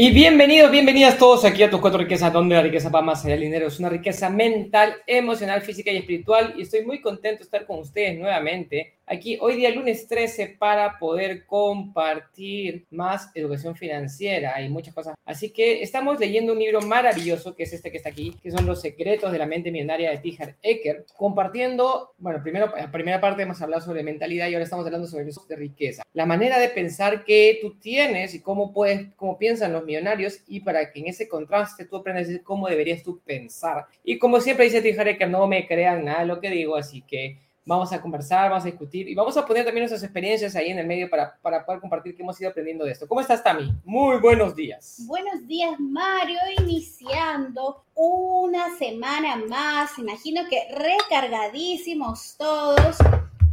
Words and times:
Y 0.00 0.12
bienvenidos, 0.12 0.70
bienvenidas 0.70 1.18
todos 1.18 1.44
aquí 1.44 1.64
a 1.64 1.70
tus 1.70 1.80
cuatro 1.80 1.98
riquezas, 1.98 2.32
donde 2.32 2.54
la 2.54 2.62
riqueza 2.62 2.88
va 2.88 3.02
más 3.02 3.24
allá 3.24 3.34
del 3.34 3.40
dinero. 3.40 3.66
Es 3.66 3.80
una 3.80 3.88
riqueza 3.88 4.30
mental, 4.30 4.94
emocional, 5.04 5.60
física 5.60 5.90
y 5.90 5.96
espiritual. 5.96 6.54
Y 6.56 6.62
estoy 6.62 6.84
muy 6.84 7.00
contento 7.00 7.38
de 7.38 7.42
estar 7.46 7.66
con 7.66 7.80
ustedes 7.80 8.16
nuevamente 8.16 8.97
aquí 9.08 9.38
hoy 9.40 9.56
día 9.56 9.70
lunes 9.70 10.06
13 10.06 10.56
para 10.58 10.98
poder 10.98 11.46
compartir 11.46 12.86
más 12.90 13.30
educación 13.34 13.76
financiera 13.76 14.60
y 14.60 14.68
muchas 14.68 14.94
cosas. 14.94 15.14
Así 15.24 15.50
que 15.50 15.82
estamos 15.82 16.18
leyendo 16.20 16.52
un 16.52 16.58
libro 16.58 16.80
maravilloso 16.80 17.54
que 17.54 17.64
es 17.64 17.72
este 17.72 17.90
que 17.90 17.96
está 17.96 18.10
aquí, 18.10 18.36
que 18.42 18.50
son 18.50 18.66
Los 18.66 18.80
secretos 18.80 19.32
de 19.32 19.38
la 19.38 19.46
mente 19.46 19.70
millonaria 19.70 20.10
de 20.10 20.18
Tijar 20.18 20.56
Ecker, 20.62 21.06
compartiendo, 21.16 22.14
bueno, 22.18 22.42
primero, 22.42 22.72
la 22.76 22.90
primera 22.90 23.20
parte 23.20 23.42
hemos 23.42 23.60
hablado 23.62 23.82
sobre 23.82 24.02
mentalidad 24.02 24.48
y 24.48 24.54
ahora 24.54 24.64
estamos 24.64 24.84
hablando 24.84 25.06
sobre 25.06 25.24
de 25.48 25.56
riqueza. 25.56 26.02
La 26.12 26.26
manera 26.26 26.58
de 26.58 26.68
pensar 26.68 27.24
que 27.24 27.58
tú 27.60 27.78
tienes 27.78 28.34
y 28.34 28.40
cómo 28.40 28.72
puedes, 28.72 29.08
cómo 29.16 29.38
piensan 29.38 29.72
los 29.72 29.84
millonarios 29.84 30.40
y 30.46 30.60
para 30.60 30.90
que 30.90 31.00
en 31.00 31.08
ese 31.08 31.28
contraste 31.28 31.84
tú 31.84 31.96
aprendas 31.96 32.28
cómo 32.42 32.68
deberías 32.68 33.02
tú 33.02 33.20
pensar. 33.20 33.86
Y 34.04 34.18
como 34.18 34.40
siempre 34.40 34.64
dice 34.64 34.82
Tijar 34.82 35.08
Ecker, 35.08 35.28
no 35.28 35.46
me 35.46 35.66
crean 35.66 36.04
nada 36.04 36.20
de 36.20 36.26
lo 36.26 36.40
que 36.40 36.50
digo, 36.50 36.76
así 36.76 37.02
que 37.02 37.38
vamos 37.68 37.92
a 37.92 38.00
conversar, 38.00 38.48
vamos 38.48 38.64
a 38.64 38.68
discutir 38.68 39.06
y 39.08 39.14
vamos 39.14 39.36
a 39.36 39.44
poner 39.44 39.62
también 39.62 39.82
nuestras 39.82 40.02
experiencias 40.02 40.56
ahí 40.56 40.70
en 40.70 40.78
el 40.78 40.86
medio 40.86 41.10
para, 41.10 41.36
para 41.42 41.64
poder 41.66 41.80
compartir 41.80 42.16
qué 42.16 42.22
hemos 42.22 42.40
ido 42.40 42.48
aprendiendo 42.48 42.84
de 42.84 42.92
esto. 42.92 43.06
¿Cómo 43.06 43.20
estás, 43.20 43.44
Tami? 43.44 43.70
Muy 43.84 44.18
buenos 44.20 44.56
días. 44.56 45.02
Buenos 45.06 45.46
días, 45.46 45.78
Mario. 45.78 46.38
Iniciando 46.60 47.84
una 47.94 48.74
semana 48.78 49.36
más. 49.36 49.98
Imagino 49.98 50.42
que 50.48 50.66
recargadísimos 50.74 52.36
todos 52.38 52.96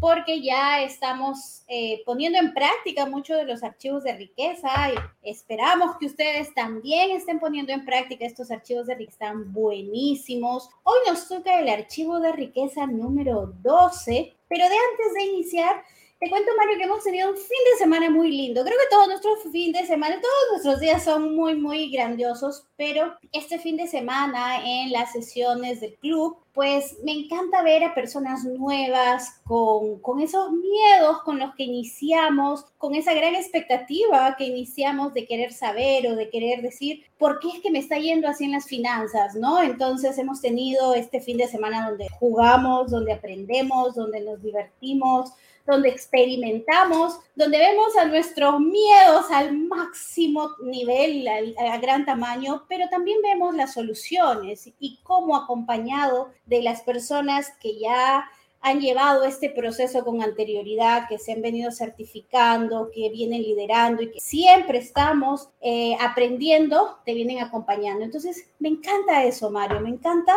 porque 0.06 0.40
ya 0.40 0.84
estamos 0.84 1.64
eh, 1.68 2.04
poniendo 2.06 2.38
en 2.38 2.54
práctica 2.54 3.08
muchos 3.08 3.38
de 3.38 3.46
los 3.46 3.64
archivos 3.64 4.04
de 4.04 4.16
riqueza 4.16 4.70
y 4.94 5.28
esperamos 5.28 5.98
que 5.98 6.06
ustedes 6.06 6.54
también 6.54 7.10
estén 7.10 7.40
poniendo 7.40 7.74
en 7.74 7.86
práctica 7.86 8.24
estos 8.24 8.52
archivos 8.52 8.86
de 8.86 8.94
riqueza, 8.94 9.26
están 9.26 9.52
buenísimos. 9.52 10.70
Hoy 10.84 11.00
nos 11.08 11.28
toca 11.28 11.60
el 11.60 11.70
archivo 11.70 12.20
de 12.20 12.34
riqueza 12.34 12.86
número 12.86 13.52
12, 13.64 14.36
pero 14.48 14.70
de 14.70 14.76
antes 14.76 15.14
de 15.16 15.24
iniciar, 15.24 15.84
te 16.20 16.30
cuento, 16.30 16.50
Mario, 16.58 16.78
que 16.78 16.84
hemos 16.86 17.04
tenido 17.04 17.30
un 17.30 17.36
fin 17.36 17.58
de 17.72 17.78
semana 17.78 18.10
muy 18.10 18.32
lindo. 18.32 18.64
Creo 18.64 18.78
que 18.78 18.90
todos 18.90 19.08
nuestros 19.08 19.44
fin 19.52 19.74
de 19.74 19.86
semana, 19.86 20.16
todos 20.16 20.52
nuestros 20.52 20.80
días 20.80 21.04
son 21.04 21.36
muy, 21.36 21.56
muy 21.56 21.92
grandiosos, 21.92 22.66
pero 22.78 23.16
este 23.34 23.60
fin 23.60 23.76
de 23.76 23.88
semana 23.88 24.64
en 24.66 24.92
las 24.92 25.12
sesiones 25.12 25.82
del 25.82 25.96
club, 25.96 26.38
pues 26.54 26.98
me 27.04 27.12
encanta 27.12 27.62
ver 27.64 27.84
a 27.84 27.94
personas 27.94 28.46
nuevas 28.46 29.42
con, 29.44 30.00
con 30.00 30.22
esos 30.22 30.52
miedos 30.52 31.22
con 31.24 31.38
los 31.38 31.54
que 31.56 31.64
iniciamos, 31.64 32.66
con 32.78 32.96
esa 32.96 33.14
gran 33.14 33.36
expectativa 33.36 34.36
que 34.38 34.46
iniciamos 34.46 35.14
de 35.14 35.28
querer 35.28 35.52
saber 35.52 36.08
o 36.08 36.16
de 36.16 36.30
querer 36.30 36.62
decir, 36.62 37.04
¿por 37.18 37.40
qué 37.40 37.50
es 37.50 37.60
que 37.60 37.72
me 37.72 37.80
está 37.80 37.98
yendo 37.98 38.30
así 38.30 38.46
en 38.46 38.54
las 38.54 38.68
finanzas? 38.68 39.36
¿No? 39.36 39.62
Entonces 39.62 40.18
hemos 40.18 40.40
tenido 40.40 40.94
este 40.94 41.20
fin 41.20 41.36
de 41.36 41.50
semana 41.50 41.90
donde 41.90 42.08
jugamos, 42.08 42.90
donde 42.90 43.12
aprendemos, 43.12 43.96
donde 43.96 44.22
nos 44.22 44.42
divertimos 44.42 45.34
donde 45.66 45.90
experimentamos, 45.90 47.20
donde 47.36 47.58
vemos 47.58 47.96
a 47.98 48.06
nuestros 48.06 48.60
miedos 48.60 49.32
al 49.32 49.58
máximo 49.58 50.52
nivel, 50.64 51.28
a 51.58 51.78
gran 51.80 52.06
tamaño, 52.06 52.66
pero 52.70 52.88
también 52.90 53.22
vemos 53.22 53.56
las 53.56 53.74
soluciones 53.74 54.72
y 54.80 55.00
cómo 55.04 55.36
acompañado 55.36 56.30
de 56.46 56.62
las 56.62 56.82
personas 56.82 57.52
que 57.60 57.80
ya 57.80 58.30
han 58.66 58.80
llevado 58.80 59.26
este 59.26 59.52
proceso 59.52 60.04
con 60.04 60.24
anterioridad, 60.24 61.08
que 61.08 61.20
se 61.20 61.34
han 61.34 61.42
venido 61.44 61.72
certificando, 61.72 62.90
que 62.92 63.10
vienen 63.10 63.44
liderando 63.44 64.02
y 64.02 64.10
que 64.12 64.20
siempre 64.20 64.80
estamos 64.80 65.50
eh, 65.62 65.96
aprendiendo, 66.02 66.98
te 67.06 67.14
vienen 67.14 67.44
acompañando. 67.44 68.04
Entonces, 68.04 68.50
me 68.58 68.70
encanta 68.70 69.24
eso, 69.24 69.52
Mario, 69.52 69.82
me 69.82 69.90
encanta 69.90 70.34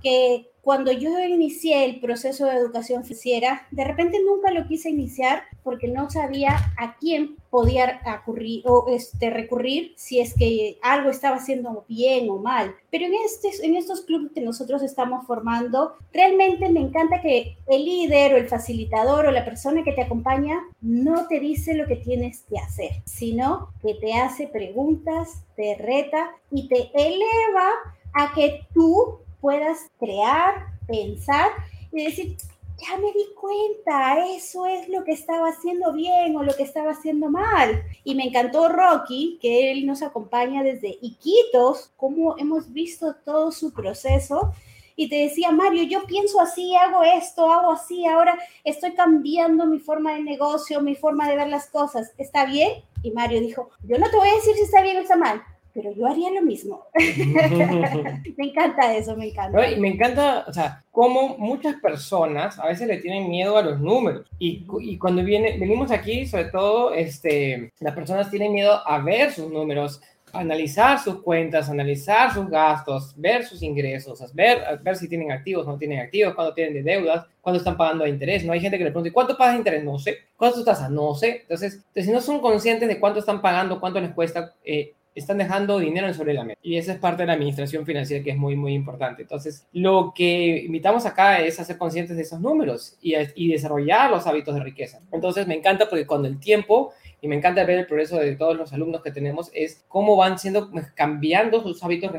que 0.00 0.53
cuando 0.64 0.90
yo 0.92 1.18
inicié 1.20 1.84
el 1.84 2.00
proceso 2.00 2.46
de 2.46 2.56
educación 2.56 3.04
financiera, 3.04 3.66
de 3.70 3.84
repente 3.84 4.18
nunca 4.24 4.50
lo 4.50 4.66
quise 4.66 4.88
iniciar 4.88 5.42
porque 5.62 5.88
no 5.88 6.10
sabía 6.10 6.56
a 6.78 6.96
quién 6.98 7.36
podía 7.50 8.00
ocurrir, 8.20 8.62
o 8.66 8.86
este, 8.88 9.30
recurrir 9.30 9.92
si 9.96 10.20
es 10.20 10.34
que 10.34 10.78
algo 10.82 11.10
estaba 11.10 11.36
haciendo 11.36 11.84
bien 11.86 12.28
o 12.30 12.38
mal. 12.38 12.74
Pero 12.90 13.04
en, 13.06 13.12
este, 13.24 13.50
en 13.64 13.76
estos 13.76 14.02
clubes 14.02 14.32
que 14.32 14.40
nosotros 14.40 14.82
estamos 14.82 15.26
formando, 15.26 15.96
realmente 16.12 16.68
me 16.70 16.80
encanta 16.80 17.20
que 17.20 17.56
el 17.66 17.84
líder 17.84 18.34
o 18.34 18.36
el 18.38 18.48
facilitador 18.48 19.26
o 19.26 19.30
la 19.30 19.44
persona 19.44 19.84
que 19.84 19.92
te 19.92 20.02
acompaña 20.02 20.60
no 20.80 21.28
te 21.28 21.40
dice 21.40 21.74
lo 21.74 21.86
que 21.86 21.96
tienes 21.96 22.42
que 22.48 22.58
hacer, 22.58 22.90
sino 23.04 23.68
que 23.82 23.94
te 23.94 24.14
hace 24.14 24.48
preguntas, 24.48 25.44
te 25.56 25.76
reta 25.76 26.30
y 26.50 26.68
te 26.68 26.90
eleva 26.94 27.68
a 28.14 28.32
que 28.32 28.66
tú 28.72 29.18
puedas 29.44 29.90
crear, 30.00 30.68
pensar 30.86 31.50
y 31.92 32.02
decir, 32.02 32.38
ya 32.78 32.96
me 32.96 33.12
di 33.12 33.26
cuenta, 33.38 34.24
eso 34.34 34.64
es 34.64 34.88
lo 34.88 35.04
que 35.04 35.12
estaba 35.12 35.48
haciendo 35.48 35.92
bien 35.92 36.34
o 36.34 36.42
lo 36.42 36.56
que 36.56 36.62
estaba 36.62 36.92
haciendo 36.92 37.28
mal. 37.28 37.82
Y 38.04 38.14
me 38.14 38.24
encantó 38.24 38.70
Rocky, 38.70 39.38
que 39.42 39.70
él 39.70 39.84
nos 39.84 40.00
acompaña 40.00 40.62
desde 40.62 40.96
Iquitos, 41.02 41.92
cómo 41.98 42.38
hemos 42.38 42.72
visto 42.72 43.16
todo 43.22 43.52
su 43.52 43.74
proceso. 43.74 44.54
Y 44.96 45.10
te 45.10 45.16
decía, 45.16 45.50
Mario, 45.50 45.82
yo 45.82 46.06
pienso 46.06 46.40
así, 46.40 46.74
hago 46.74 47.02
esto, 47.02 47.52
hago 47.52 47.72
así, 47.72 48.06
ahora 48.06 48.38
estoy 48.64 48.94
cambiando 48.94 49.66
mi 49.66 49.78
forma 49.78 50.14
de 50.14 50.22
negocio, 50.22 50.80
mi 50.80 50.94
forma 50.94 51.28
de 51.28 51.36
ver 51.36 51.48
las 51.48 51.68
cosas. 51.68 52.14
¿Está 52.16 52.46
bien? 52.46 52.82
Y 53.02 53.10
Mario 53.10 53.40
dijo, 53.40 53.68
yo 53.82 53.98
no 53.98 54.08
te 54.08 54.16
voy 54.16 54.30
a 54.30 54.36
decir 54.36 54.54
si 54.54 54.62
está 54.62 54.80
bien 54.80 54.96
o 54.96 55.00
está 55.00 55.16
mal, 55.16 55.42
pero 55.74 55.92
yo 55.92 56.06
haría 56.06 56.30
lo 56.30 56.42
mismo. 56.42 56.86
me 56.94 58.46
encanta 58.46 58.94
eso, 58.94 59.16
me 59.16 59.28
encanta. 59.28 59.70
Y 59.70 59.80
me 59.80 59.88
encanta, 59.88 60.44
o 60.46 60.52
sea, 60.52 60.84
cómo 60.92 61.36
muchas 61.36 61.74
personas 61.80 62.58
a 62.60 62.68
veces 62.68 62.86
le 62.86 62.98
tienen 62.98 63.28
miedo 63.28 63.58
a 63.58 63.62
los 63.62 63.80
números. 63.80 64.30
Y, 64.38 64.64
y 64.80 64.96
cuando 64.98 65.24
viene, 65.24 65.58
venimos 65.58 65.90
aquí, 65.90 66.26
sobre 66.26 66.44
todo, 66.44 66.94
este, 66.94 67.72
las 67.80 67.94
personas 67.94 68.30
tienen 68.30 68.52
miedo 68.52 68.86
a 68.86 68.98
ver 69.00 69.32
sus 69.32 69.50
números, 69.50 70.00
analizar 70.32 71.00
sus 71.00 71.22
cuentas, 71.22 71.68
analizar 71.68 72.32
sus 72.32 72.48
gastos, 72.48 73.12
ver 73.16 73.44
sus 73.44 73.60
ingresos, 73.62 74.22
ver, 74.32 74.80
ver 74.82 74.96
si 74.96 75.08
tienen 75.08 75.32
activos 75.32 75.66
no 75.66 75.76
tienen 75.76 76.00
activos, 76.00 76.34
cuándo 76.34 76.54
tienen 76.54 76.74
de 76.74 76.82
deudas, 76.82 77.26
cuándo 77.40 77.58
están 77.58 77.76
pagando 77.76 78.04
de 78.04 78.10
interés. 78.10 78.44
No 78.44 78.52
hay 78.52 78.60
gente 78.60 78.78
que 78.78 78.84
le 78.84 78.90
pregunte, 78.90 79.12
¿cuánto 79.12 79.36
pagas 79.36 79.54
de 79.54 79.58
interés? 79.58 79.84
No 79.84 79.98
sé. 79.98 80.18
¿Cuánto 80.36 80.64
tasas? 80.64 80.90
No 80.90 81.14
sé. 81.14 81.42
Entonces, 81.42 81.84
si 81.94 82.10
no 82.12 82.20
son 82.20 82.40
conscientes 82.40 82.88
de 82.88 83.00
cuánto 83.00 83.18
están 83.18 83.42
pagando, 83.42 83.80
cuánto 83.80 84.00
les 84.00 84.12
cuesta, 84.12 84.54
eh, 84.64 84.94
están 85.14 85.38
dejando 85.38 85.78
dinero 85.78 86.12
sobre 86.12 86.34
la 86.34 86.44
mesa. 86.44 86.58
Y 86.62 86.76
esa 86.76 86.92
es 86.92 86.98
parte 86.98 87.22
de 87.22 87.26
la 87.28 87.34
administración 87.34 87.86
financiera 87.86 88.22
que 88.24 88.30
es 88.30 88.36
muy, 88.36 88.56
muy 88.56 88.74
importante. 88.74 89.22
Entonces, 89.22 89.66
lo 89.72 90.12
que 90.14 90.64
invitamos 90.64 91.06
acá 91.06 91.40
es 91.40 91.60
a 91.60 91.64
ser 91.64 91.78
conscientes 91.78 92.16
de 92.16 92.22
esos 92.22 92.40
números 92.40 92.96
y, 93.00 93.48
desarrollar 93.48 94.10
los 94.10 94.26
hábitos 94.26 94.54
de 94.54 94.62
riqueza. 94.62 95.00
Entonces, 95.12 95.46
me 95.46 95.54
encanta 95.54 95.88
porque 95.88 96.06
con 96.06 96.26
el 96.26 96.40
tiempo, 96.40 96.92
y 97.20 97.28
me 97.28 97.36
encanta 97.36 97.64
ver 97.64 97.78
el 97.78 97.86
progreso 97.86 98.18
de 98.18 98.34
todos 98.36 98.56
los 98.56 98.72
alumnos 98.72 99.02
que 99.02 99.12
tenemos, 99.12 99.50
es 99.54 99.84
cómo 99.88 100.16
van 100.16 100.38
siendo, 100.38 100.70
pues, 100.70 100.90
cambiando 100.92 101.62
sus 101.62 101.82
hábitos 101.84 102.10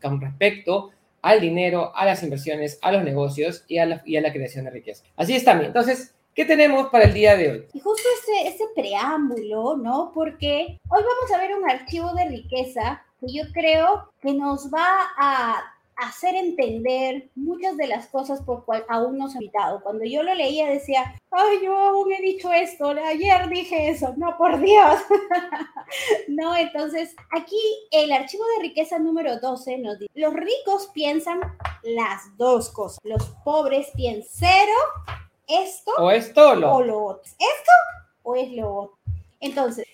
con 0.00 0.20
respecto 0.20 0.90
al 1.20 1.40
dinero, 1.40 1.92
a 1.96 2.04
las 2.06 2.22
inversiones, 2.22 2.78
a 2.80 2.92
los 2.92 3.02
negocios 3.02 3.64
y 3.66 3.78
a 3.78 3.86
la, 3.86 4.02
y 4.06 4.16
a 4.16 4.20
la 4.20 4.32
creación 4.32 4.64
de 4.64 4.70
riqueza. 4.70 5.04
Así 5.16 5.34
es 5.34 5.44
también. 5.44 5.68
Entonces, 5.68 6.14
¿Qué 6.38 6.44
tenemos 6.44 6.86
para 6.90 7.06
el 7.06 7.14
día 7.14 7.36
de 7.36 7.50
hoy? 7.50 7.66
Y 7.72 7.80
justo 7.80 8.08
ese, 8.22 8.46
ese 8.50 8.64
preámbulo, 8.72 9.76
¿no? 9.76 10.12
Porque 10.14 10.78
hoy 10.88 11.02
vamos 11.02 11.32
a 11.34 11.38
ver 11.38 11.52
un 11.56 11.68
archivo 11.68 12.14
de 12.14 12.28
riqueza 12.28 13.04
que 13.18 13.26
yo 13.32 13.42
creo 13.52 14.12
que 14.22 14.32
nos 14.34 14.72
va 14.72 14.86
a 15.18 15.74
hacer 15.96 16.36
entender 16.36 17.28
muchas 17.34 17.76
de 17.76 17.88
las 17.88 18.06
cosas 18.06 18.40
por 18.40 18.64
cual 18.64 18.84
aún 18.88 19.18
nos 19.18 19.34
ha 19.34 19.38
invitado. 19.38 19.82
Cuando 19.82 20.04
yo 20.04 20.22
lo 20.22 20.32
leía 20.32 20.68
decía, 20.68 21.12
ay, 21.32 21.58
yo 21.60 21.76
aún 21.76 22.12
he 22.12 22.22
dicho 22.22 22.52
esto, 22.52 22.90
ayer 22.90 23.48
dije 23.48 23.88
eso, 23.88 24.14
no, 24.16 24.36
por 24.38 24.60
Dios. 24.60 25.00
no, 26.28 26.56
entonces 26.56 27.16
aquí 27.32 27.58
el 27.90 28.12
archivo 28.12 28.44
de 28.56 28.68
riqueza 28.68 29.00
número 29.00 29.40
12 29.40 29.78
nos 29.78 29.98
dice, 29.98 30.12
los 30.14 30.34
ricos 30.34 30.88
piensan 30.94 31.40
las 31.82 32.36
dos 32.36 32.70
cosas, 32.70 33.00
los 33.02 33.24
pobres 33.44 33.88
piensan 33.96 34.28
cero 34.30 34.72
esto 35.48 35.92
o 35.98 36.10
esto 36.10 36.50
o 36.50 36.82
lo 36.82 37.04
otro. 37.04 37.22
¿Esto 37.24 37.72
o 38.22 38.36
es 38.36 38.52
lo 38.52 38.74
otro? 38.74 38.98
Entonces, 39.40 39.86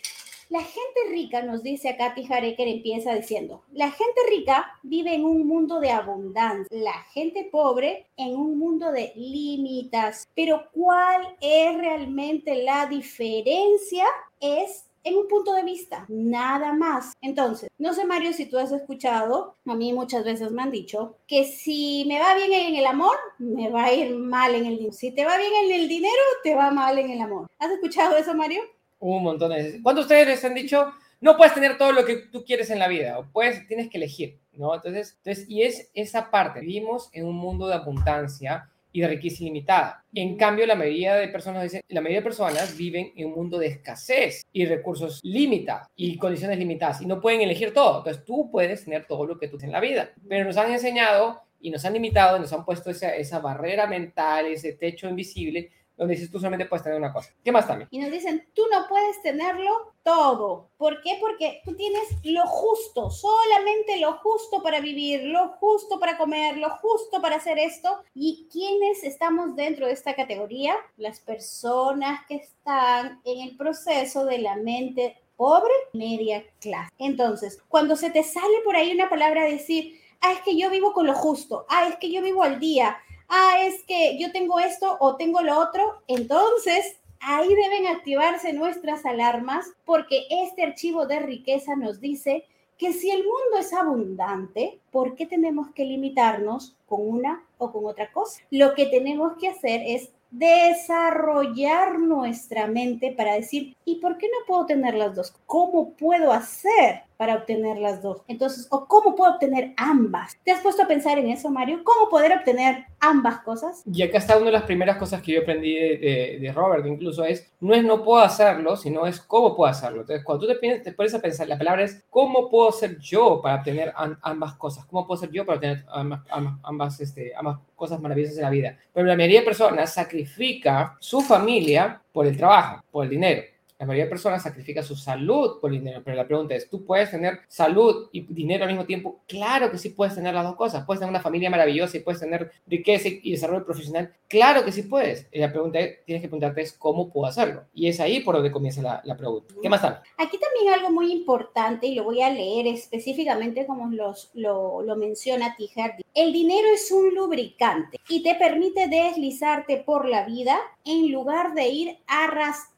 la 0.51 0.63
gente 0.63 1.01
rica, 1.11 1.43
nos 1.43 1.63
dice 1.63 1.89
acá 1.89 2.15
Tijareker, 2.15 2.69
empieza 2.69 3.15
diciendo, 3.15 3.63
la 3.73 3.91
gente 3.91 4.21
rica 4.29 4.79
vive 4.83 5.15
en 5.15 5.25
un 5.25 5.47
mundo 5.47 5.81
de 5.81 5.91
abundancia, 5.91 6.69
la 6.79 7.03
gente 7.13 7.49
pobre 7.51 8.07
en 8.17 8.37
un 8.37 8.59
mundo 8.59 8.93
de 8.93 9.13
limitas. 9.17 10.29
Pero 10.35 10.69
¿cuál 10.73 11.37
es 11.41 11.77
realmente 11.77 12.63
la 12.63 12.87
diferencia? 12.87 14.05
Es 14.41 14.87
en 15.05 15.17
un 15.17 15.29
punto 15.29 15.53
de 15.53 15.63
vista, 15.63 16.07
nada 16.09 16.73
más. 16.73 17.13
Entonces, 17.21 17.71
no 17.79 17.93
sé 17.93 18.05
Mario 18.05 18.33
si 18.33 18.47
tú 18.47 18.59
has 18.59 18.73
escuchado, 18.73 19.55
a 19.67 19.75
mí 19.75 19.93
muchas 19.93 20.25
veces 20.25 20.51
me 20.51 20.63
han 20.63 20.71
dicho, 20.71 21.19
que 21.27 21.45
si 21.45 22.05
me 22.09 22.19
va 22.19 22.35
bien 22.35 22.53
en 22.53 22.75
el 22.77 22.87
amor, 22.87 23.17
me 23.39 23.71
va 23.71 23.85
a 23.85 23.93
ir 23.93 24.17
mal 24.17 24.55
en 24.55 24.67
el 24.67 24.77
dinero. 24.77 24.93
Si 24.93 25.13
te 25.13 25.25
va 25.25 25.37
bien 25.37 25.53
en 25.65 25.81
el 25.81 25.89
dinero, 25.89 26.13
te 26.43 26.55
va 26.55 26.71
mal 26.71 26.99
en 26.99 27.11
el 27.11 27.21
amor. 27.21 27.49
¿Has 27.59 27.71
escuchado 27.71 28.17
eso, 28.17 28.35
Mario? 28.35 28.63
Un 28.99 29.23
montón 29.23 29.51
de 29.51 29.57
veces. 29.57 29.81
¿Cuántos 29.83 30.09
de 30.09 30.15
ustedes 30.15 30.29
les 30.29 30.45
han 30.45 30.55
dicho, 30.55 30.91
no 31.21 31.37
puedes 31.37 31.55
tener 31.55 31.77
todo 31.77 31.93
lo 31.93 32.05
que 32.05 32.17
tú 32.17 32.45
quieres 32.45 32.71
en 32.71 32.79
la 32.79 32.89
vida, 32.89 33.19
o 33.19 33.27
puedes, 33.31 33.67
tienes 33.69 33.91
que 33.91 33.99
elegir, 33.99 34.41
¿no? 34.53 34.75
Entonces, 34.75 35.19
entonces, 35.19 35.49
y 35.49 35.63
es 35.63 35.91
esa 35.95 36.31
parte, 36.31 36.61
vivimos 36.61 37.11
en 37.13 37.27
un 37.27 37.37
mundo 37.37 37.67
de 37.67 37.75
abundancia 37.75 38.71
y 38.95 39.01
de 39.01 39.09
riqueza 39.09 39.43
ilimitada. 39.43 40.05
En 40.15 40.37
cambio, 40.37 40.65
la 40.67 40.77
mayoría 40.77 41.17
de 41.17 41.27
personas 41.27 41.65
dicen, 41.65 41.83
la 41.89 42.01
mayoría 42.01 42.21
de 42.21 42.25
personas 42.25 42.77
viven 42.77 43.13
en 43.17 43.27
un 43.27 43.35
mundo 43.35 43.59
de 43.59 43.67
escasez 43.67 44.47
y 44.53 44.65
recursos 44.67 45.21
limitados 45.25 45.89
y 45.97 46.17
condiciones 46.17 46.59
limitadas 46.59 47.03
y 47.03 47.07
no 47.07 47.21
pueden 47.21 47.41
elegir 47.41 47.75
todo. 47.75 47.99
Entonces, 47.99 48.25
tú 48.25 48.51
puedes 48.53 48.85
tener 48.85 49.05
todo 49.07 49.27
lo 49.27 49.37
que 49.37 49.49
tú 49.49 49.59
tienes 49.59 49.65
en 49.65 49.73
la 49.73 49.81
vida, 49.81 50.13
pero 50.29 50.45
nos 50.45 50.57
han 50.57 50.71
enseñado 50.71 51.43
y 51.61 51.71
nos 51.71 51.85
han 51.85 51.95
limitado, 51.95 52.39
nos 52.39 52.53
han 52.53 52.65
puesto 52.65 52.91
esa, 52.91 53.17
esa 53.17 53.41
barrera 53.41 53.89
mental, 53.89 54.47
ese 54.47 54.75
techo 54.75 55.09
invisible 55.09 55.73
donde 55.97 56.15
dices 56.15 56.31
tú 56.31 56.39
solamente 56.39 56.67
puedes 56.67 56.83
tener 56.83 56.99
una 56.99 57.13
cosa. 57.13 57.31
¿Qué 57.45 57.53
más 57.53 57.67
también? 57.67 57.89
Y 57.91 57.99
nos 57.99 58.11
dicen, 58.11 58.49
tú 58.55 58.63
no 58.71 58.87
puedes 58.89 59.23
tenerlo 59.23 59.95
todo. 60.03 60.71
¿Por 60.77 61.01
qué? 61.03 61.19
Porque 61.21 61.61
tú 61.65 61.75
tienes 61.77 62.03
lo 62.25 62.47
justo, 62.47 63.11
solamente 63.11 63.99
lo 63.99 64.15
justo 64.19 64.63
para 64.63 64.81
vivir, 64.81 65.25
lo 65.25 65.51
justo 65.61 66.01
para 66.01 66.19
comer, 66.19 66.57
lo 66.57 66.71
justo 66.71 67.23
para 67.23 67.37
hacer 67.37 67.59
esto. 67.59 68.03
¿Y 68.15 68.49
quiénes 68.51 69.05
estamos 69.05 69.55
dentro 69.57 69.87
de 69.87 69.93
esta 69.93 70.15
categoría? 70.15 70.75
Las 70.97 71.21
personas 71.21 72.27
que 72.27 72.37
están 72.37 73.21
en 73.25 73.49
el 73.49 73.57
proceso 73.57 74.25
de 74.25 74.39
la 74.39 74.57
mente 74.57 75.17
pobre, 75.37 75.73
media 75.93 76.45
clase. 76.61 76.91
Entonces, 76.99 77.63
cuando 77.69 77.97
se 77.97 78.11
te 78.11 78.23
sale 78.23 78.61
por 78.65 78.77
ahí 78.77 78.93
una 78.93 79.09
palabra 79.09 79.45
decir, 79.45 80.01
ah, 80.21 80.33
es 80.33 80.41
que 80.41 80.57
yo 80.57 80.71
vivo 80.71 80.93
con 80.93 81.07
lo 81.07 81.15
justo, 81.15 81.67
ah, 81.69 81.89
es 81.89 81.97
que 81.97 82.11
yo 82.11 82.23
vivo 82.23 82.43
al 82.43 82.61
día, 82.61 82.97
ah, 83.35 83.57
es 83.63 83.83
que 83.85 84.17
yo 84.19 84.31
tengo 84.33 84.61
esto 84.61 84.97
o 85.01 85.17
tengo 85.17 85.41
lo 85.41 85.59
otro, 85.59 86.03
entonces 86.07 87.01
ahí 87.21 87.49
deben 87.49 87.87
activarse 87.89 88.53
nuestras 88.53 89.05
alarmas 89.05 89.67
porque 89.85 90.27
este 90.31 90.63
archivo 90.63 91.07
de 91.07 91.19
riqueza 91.19 91.75
nos 91.75 92.01
dice 92.01 92.45
que 92.79 92.93
si 92.93 93.11
el 93.11 93.25
mundo 93.25 93.59
es 93.59 93.73
abundante, 93.73 94.79
¿por 94.91 95.15
qué 95.15 95.27
tenemos 95.27 95.71
que 95.71 95.85
limitarnos 95.85 96.77
con 96.87 97.09
una 97.09 97.45
o 97.59 97.73
con 97.73 97.87
otra 97.87 98.13
cosa? 98.13 98.43
Lo 98.51 98.75
que 98.75 98.87
tenemos 98.87 99.37
que 99.39 99.49
hacer 99.49 99.83
es 99.85 100.11
desarrollar 100.35 102.01
nuestra 102.01 102.67
mente 102.67 103.13
para 103.13 103.35
decir, 103.35 103.77
¿y 103.85 103.97
por 103.97 104.19
qué 104.19 104.27
no 104.27 104.45
puedo 104.47 104.67
tener 104.67 104.95
las 104.95 105.15
dos? 105.15 105.33
¿Cómo 105.47 105.91
puedo 105.91 106.33
hacer 106.33 107.03
para 107.17 107.37
obtener 107.37 107.79
las 107.79 108.03
dos? 108.03 108.23
Entonces, 108.27 108.67
¿o 108.71 108.87
cómo 108.87 109.15
puedo 109.15 109.35
obtener 109.35 109.73
ambas? 109.77 110.37
¿Te 110.45 110.51
has 110.51 110.61
puesto 110.61 110.83
a 110.83 110.89
pensar 110.89 111.19
en 111.19 111.31
eso, 111.31 111.51
Mario? 111.51 111.83
¿Cómo 111.85 112.11
poder 112.11 112.37
obtener 112.37 112.85
ambas 113.09 113.41
cosas? 113.41 113.83
Y 113.93 114.03
acá 114.03 114.19
está 114.19 114.37
una 114.37 114.47
de 114.47 114.53
las 114.53 114.63
primeras 114.63 114.97
cosas 114.97 115.23
que 115.23 115.33
yo 115.33 115.43
aprendí 115.43 115.75
de, 115.75 116.53
Robert, 116.55 116.87
incluso 116.87 117.25
es, 117.25 117.53
no 117.61 117.75
es 117.75 117.85
no 117.85 118.03
puedo 118.03 118.23
hacerlo, 118.23 118.77
sino 118.77 119.07
es 119.07 119.21
cómo 119.21 119.57
puedo 119.57 119.71
hacerlo. 119.71 120.01
Entonces, 120.01 120.25
cuando 120.25 120.47
tú 120.47 120.53
te, 120.53 120.79
te 120.81 120.93
pones 120.93 121.15
a 121.15 121.21
pensar, 121.21 121.49
la 121.49 121.59
palabra 121.59 121.85
es, 121.85 122.05
¿cómo 122.11 122.49
puedo 122.49 122.73
ser 122.73 122.99
yo 122.99 123.41
para 123.43 123.57
obtener 123.57 123.93
ambas 124.23 124.55
cosas? 124.55 124.85
¿Cómo 124.87 125.07
puedo 125.07 125.21
ser 125.21 125.31
yo 125.31 125.45
para 125.45 125.57
obtener 125.57 125.85
ambas, 125.89 126.21
ambas, 126.63 127.01
este, 127.01 127.33
ambas 127.37 127.59
cosas 127.75 128.01
maravillosas 128.01 128.37
de 128.37 128.43
la 128.43 128.51
vida? 128.51 128.79
Pero 128.93 129.07
la 129.07 129.17
mayoría 129.17 129.41
de 129.41 129.47
personas 129.47 129.93
sacrifica 129.93 130.97
su 131.01 131.21
familia 131.21 132.01
por 132.13 132.27
el 132.27 132.37
trabajo, 132.37 132.85
por 132.91 133.05
el 133.05 133.11
dinero. 133.11 133.54
La 133.79 133.87
mayoría 133.87 134.05
de 134.05 134.11
personas 134.11 134.43
sacrifica 134.43 134.85
su 134.85 134.95
salud 134.95 135.59
por 135.61 135.73
el 135.73 135.81
dinero, 135.81 136.01
pero 136.05 136.17
la 136.17 136.27
pregunta 136.27 136.55
es, 136.55 136.71
¿tú 136.71 136.85
puedes 136.85 137.11
tener 137.11 137.41
salud 137.49 138.09
y 138.13 138.21
dinero 138.21 138.65
al 138.65 138.71
mismo 138.71 138.87
tiempo? 138.87 139.21
Claro 139.27 139.71
que 139.71 139.79
sí 139.79 139.91
puedes 139.91 140.15
tener 140.15 140.33
las 140.33 140.45
dos 140.45 140.55
cosas. 140.55 140.85
Puedes 140.85 141.01
tener 141.01 141.11
una 141.11 141.21
familia 141.21 141.51
maravillosa 141.51 141.97
y 141.97 142.01
puedes 142.01 142.21
tener 142.21 142.53
riqueza 142.69 143.09
y 143.09 143.33
desarrollo 143.33 143.65
profesional. 143.65 144.15
Claro 144.29 144.65
que 144.65 144.71
sí 144.71 144.83
puedes. 144.83 145.27
La 145.33 145.51
pregunta 145.51 145.81
es, 145.81 146.05
tienes 146.05 146.23
que 146.23 146.29
preguntarte 146.29 146.63
es, 146.63 146.73
¿cómo 146.73 147.11
puedo 147.11 147.27
hacerlo? 147.27 147.65
Y 147.75 147.89
es 147.89 147.99
ahí 147.99 148.21
por 148.21 148.37
donde 148.37 148.53
comienza 148.53 149.03
la, 149.03 149.17
pregunta. 149.17 149.55
¿Qué 149.61 149.69
más 149.69 149.83
está? 149.83 150.03
Aquí 150.19 150.39
también 150.39 150.73
algo 150.73 150.91
muy 150.93 151.13
importante, 151.13 151.89
y 151.89 151.97
lo 151.97 152.05
voy 152.05 152.23
a 152.23 152.31
leer 152.31 152.69
específicamente 152.69 153.67
como 153.67 153.91
los, 153.91 154.31
lo, 154.35 154.83
lo 154.83 154.97
menciona 154.97 155.57
Tijer. 155.57 155.97
El 156.15 156.33
dinero 156.33 156.69
es 156.73 156.93
un 156.93 157.13
lubricante 157.15 157.99
y 158.09 158.23
te 158.23 158.37
permite 158.37 158.87
deslizarte 158.87 159.79
por 159.79 160.09
la 160.09 160.25
vida 160.25 160.59
en 160.85 161.11
lugar 161.11 161.55
de 161.55 161.69
ir 161.69 161.99
arrastrando 162.07 162.74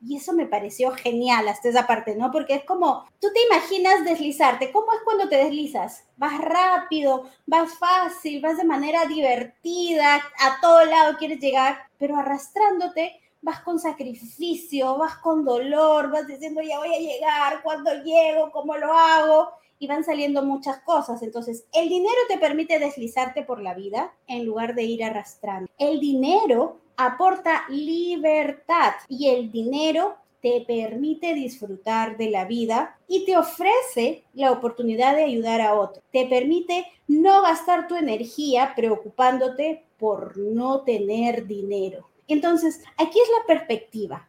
y 0.00 0.16
eso 0.16 0.32
me 0.32 0.46
pareció 0.46 0.92
genial 0.92 1.48
hasta 1.48 1.68
esa 1.68 1.86
parte, 1.86 2.14
¿no? 2.14 2.30
Porque 2.30 2.54
es 2.54 2.64
como, 2.64 3.04
tú 3.20 3.28
te 3.32 3.40
imaginas 3.50 4.04
deslizarte. 4.04 4.70
¿Cómo 4.70 4.92
es 4.92 5.00
cuando 5.04 5.28
te 5.28 5.36
deslizas? 5.36 6.04
Vas 6.16 6.38
rápido, 6.40 7.28
vas 7.46 7.74
fácil, 7.78 8.40
vas 8.40 8.56
de 8.56 8.64
manera 8.64 9.06
divertida, 9.06 10.16
a 10.16 10.60
todo 10.60 10.84
lado 10.84 11.16
quieres 11.18 11.40
llegar, 11.40 11.78
pero 11.98 12.16
arrastrándote 12.16 13.20
vas 13.42 13.60
con 13.60 13.78
sacrificio, 13.78 14.96
vas 14.98 15.16
con 15.18 15.44
dolor, 15.44 16.10
vas 16.10 16.26
diciendo 16.26 16.62
ya 16.62 16.78
voy 16.78 16.94
a 16.94 16.98
llegar, 16.98 17.62
cuando 17.62 17.92
llego, 18.02 18.50
cómo 18.50 18.76
lo 18.76 18.92
hago, 18.92 19.50
y 19.78 19.86
van 19.86 20.04
saliendo 20.04 20.42
muchas 20.42 20.80
cosas. 20.80 21.22
Entonces, 21.22 21.66
el 21.72 21.88
dinero 21.88 22.16
te 22.28 22.38
permite 22.38 22.78
deslizarte 22.78 23.42
por 23.42 23.60
la 23.60 23.74
vida 23.74 24.12
en 24.26 24.44
lugar 24.46 24.74
de 24.74 24.84
ir 24.84 25.04
arrastrando. 25.04 25.70
El 25.78 26.00
dinero 26.00 26.80
aporta 26.96 27.64
libertad 27.68 28.94
y 29.08 29.28
el 29.28 29.50
dinero 29.50 30.16
te 30.40 30.64
permite 30.66 31.34
disfrutar 31.34 32.16
de 32.16 32.30
la 32.30 32.44
vida 32.44 32.98
y 33.08 33.24
te 33.24 33.36
ofrece 33.36 34.24
la 34.32 34.52
oportunidad 34.52 35.16
de 35.16 35.24
ayudar 35.24 35.60
a 35.60 35.74
otro. 35.74 36.02
Te 36.12 36.26
permite 36.26 36.86
no 37.08 37.42
gastar 37.42 37.88
tu 37.88 37.96
energía 37.96 38.72
preocupándote 38.76 39.84
por 39.98 40.36
no 40.36 40.82
tener 40.82 41.46
dinero. 41.46 42.08
Entonces, 42.28 42.82
aquí 42.96 43.18
es 43.20 43.28
la 43.38 43.46
perspectiva. 43.46 44.28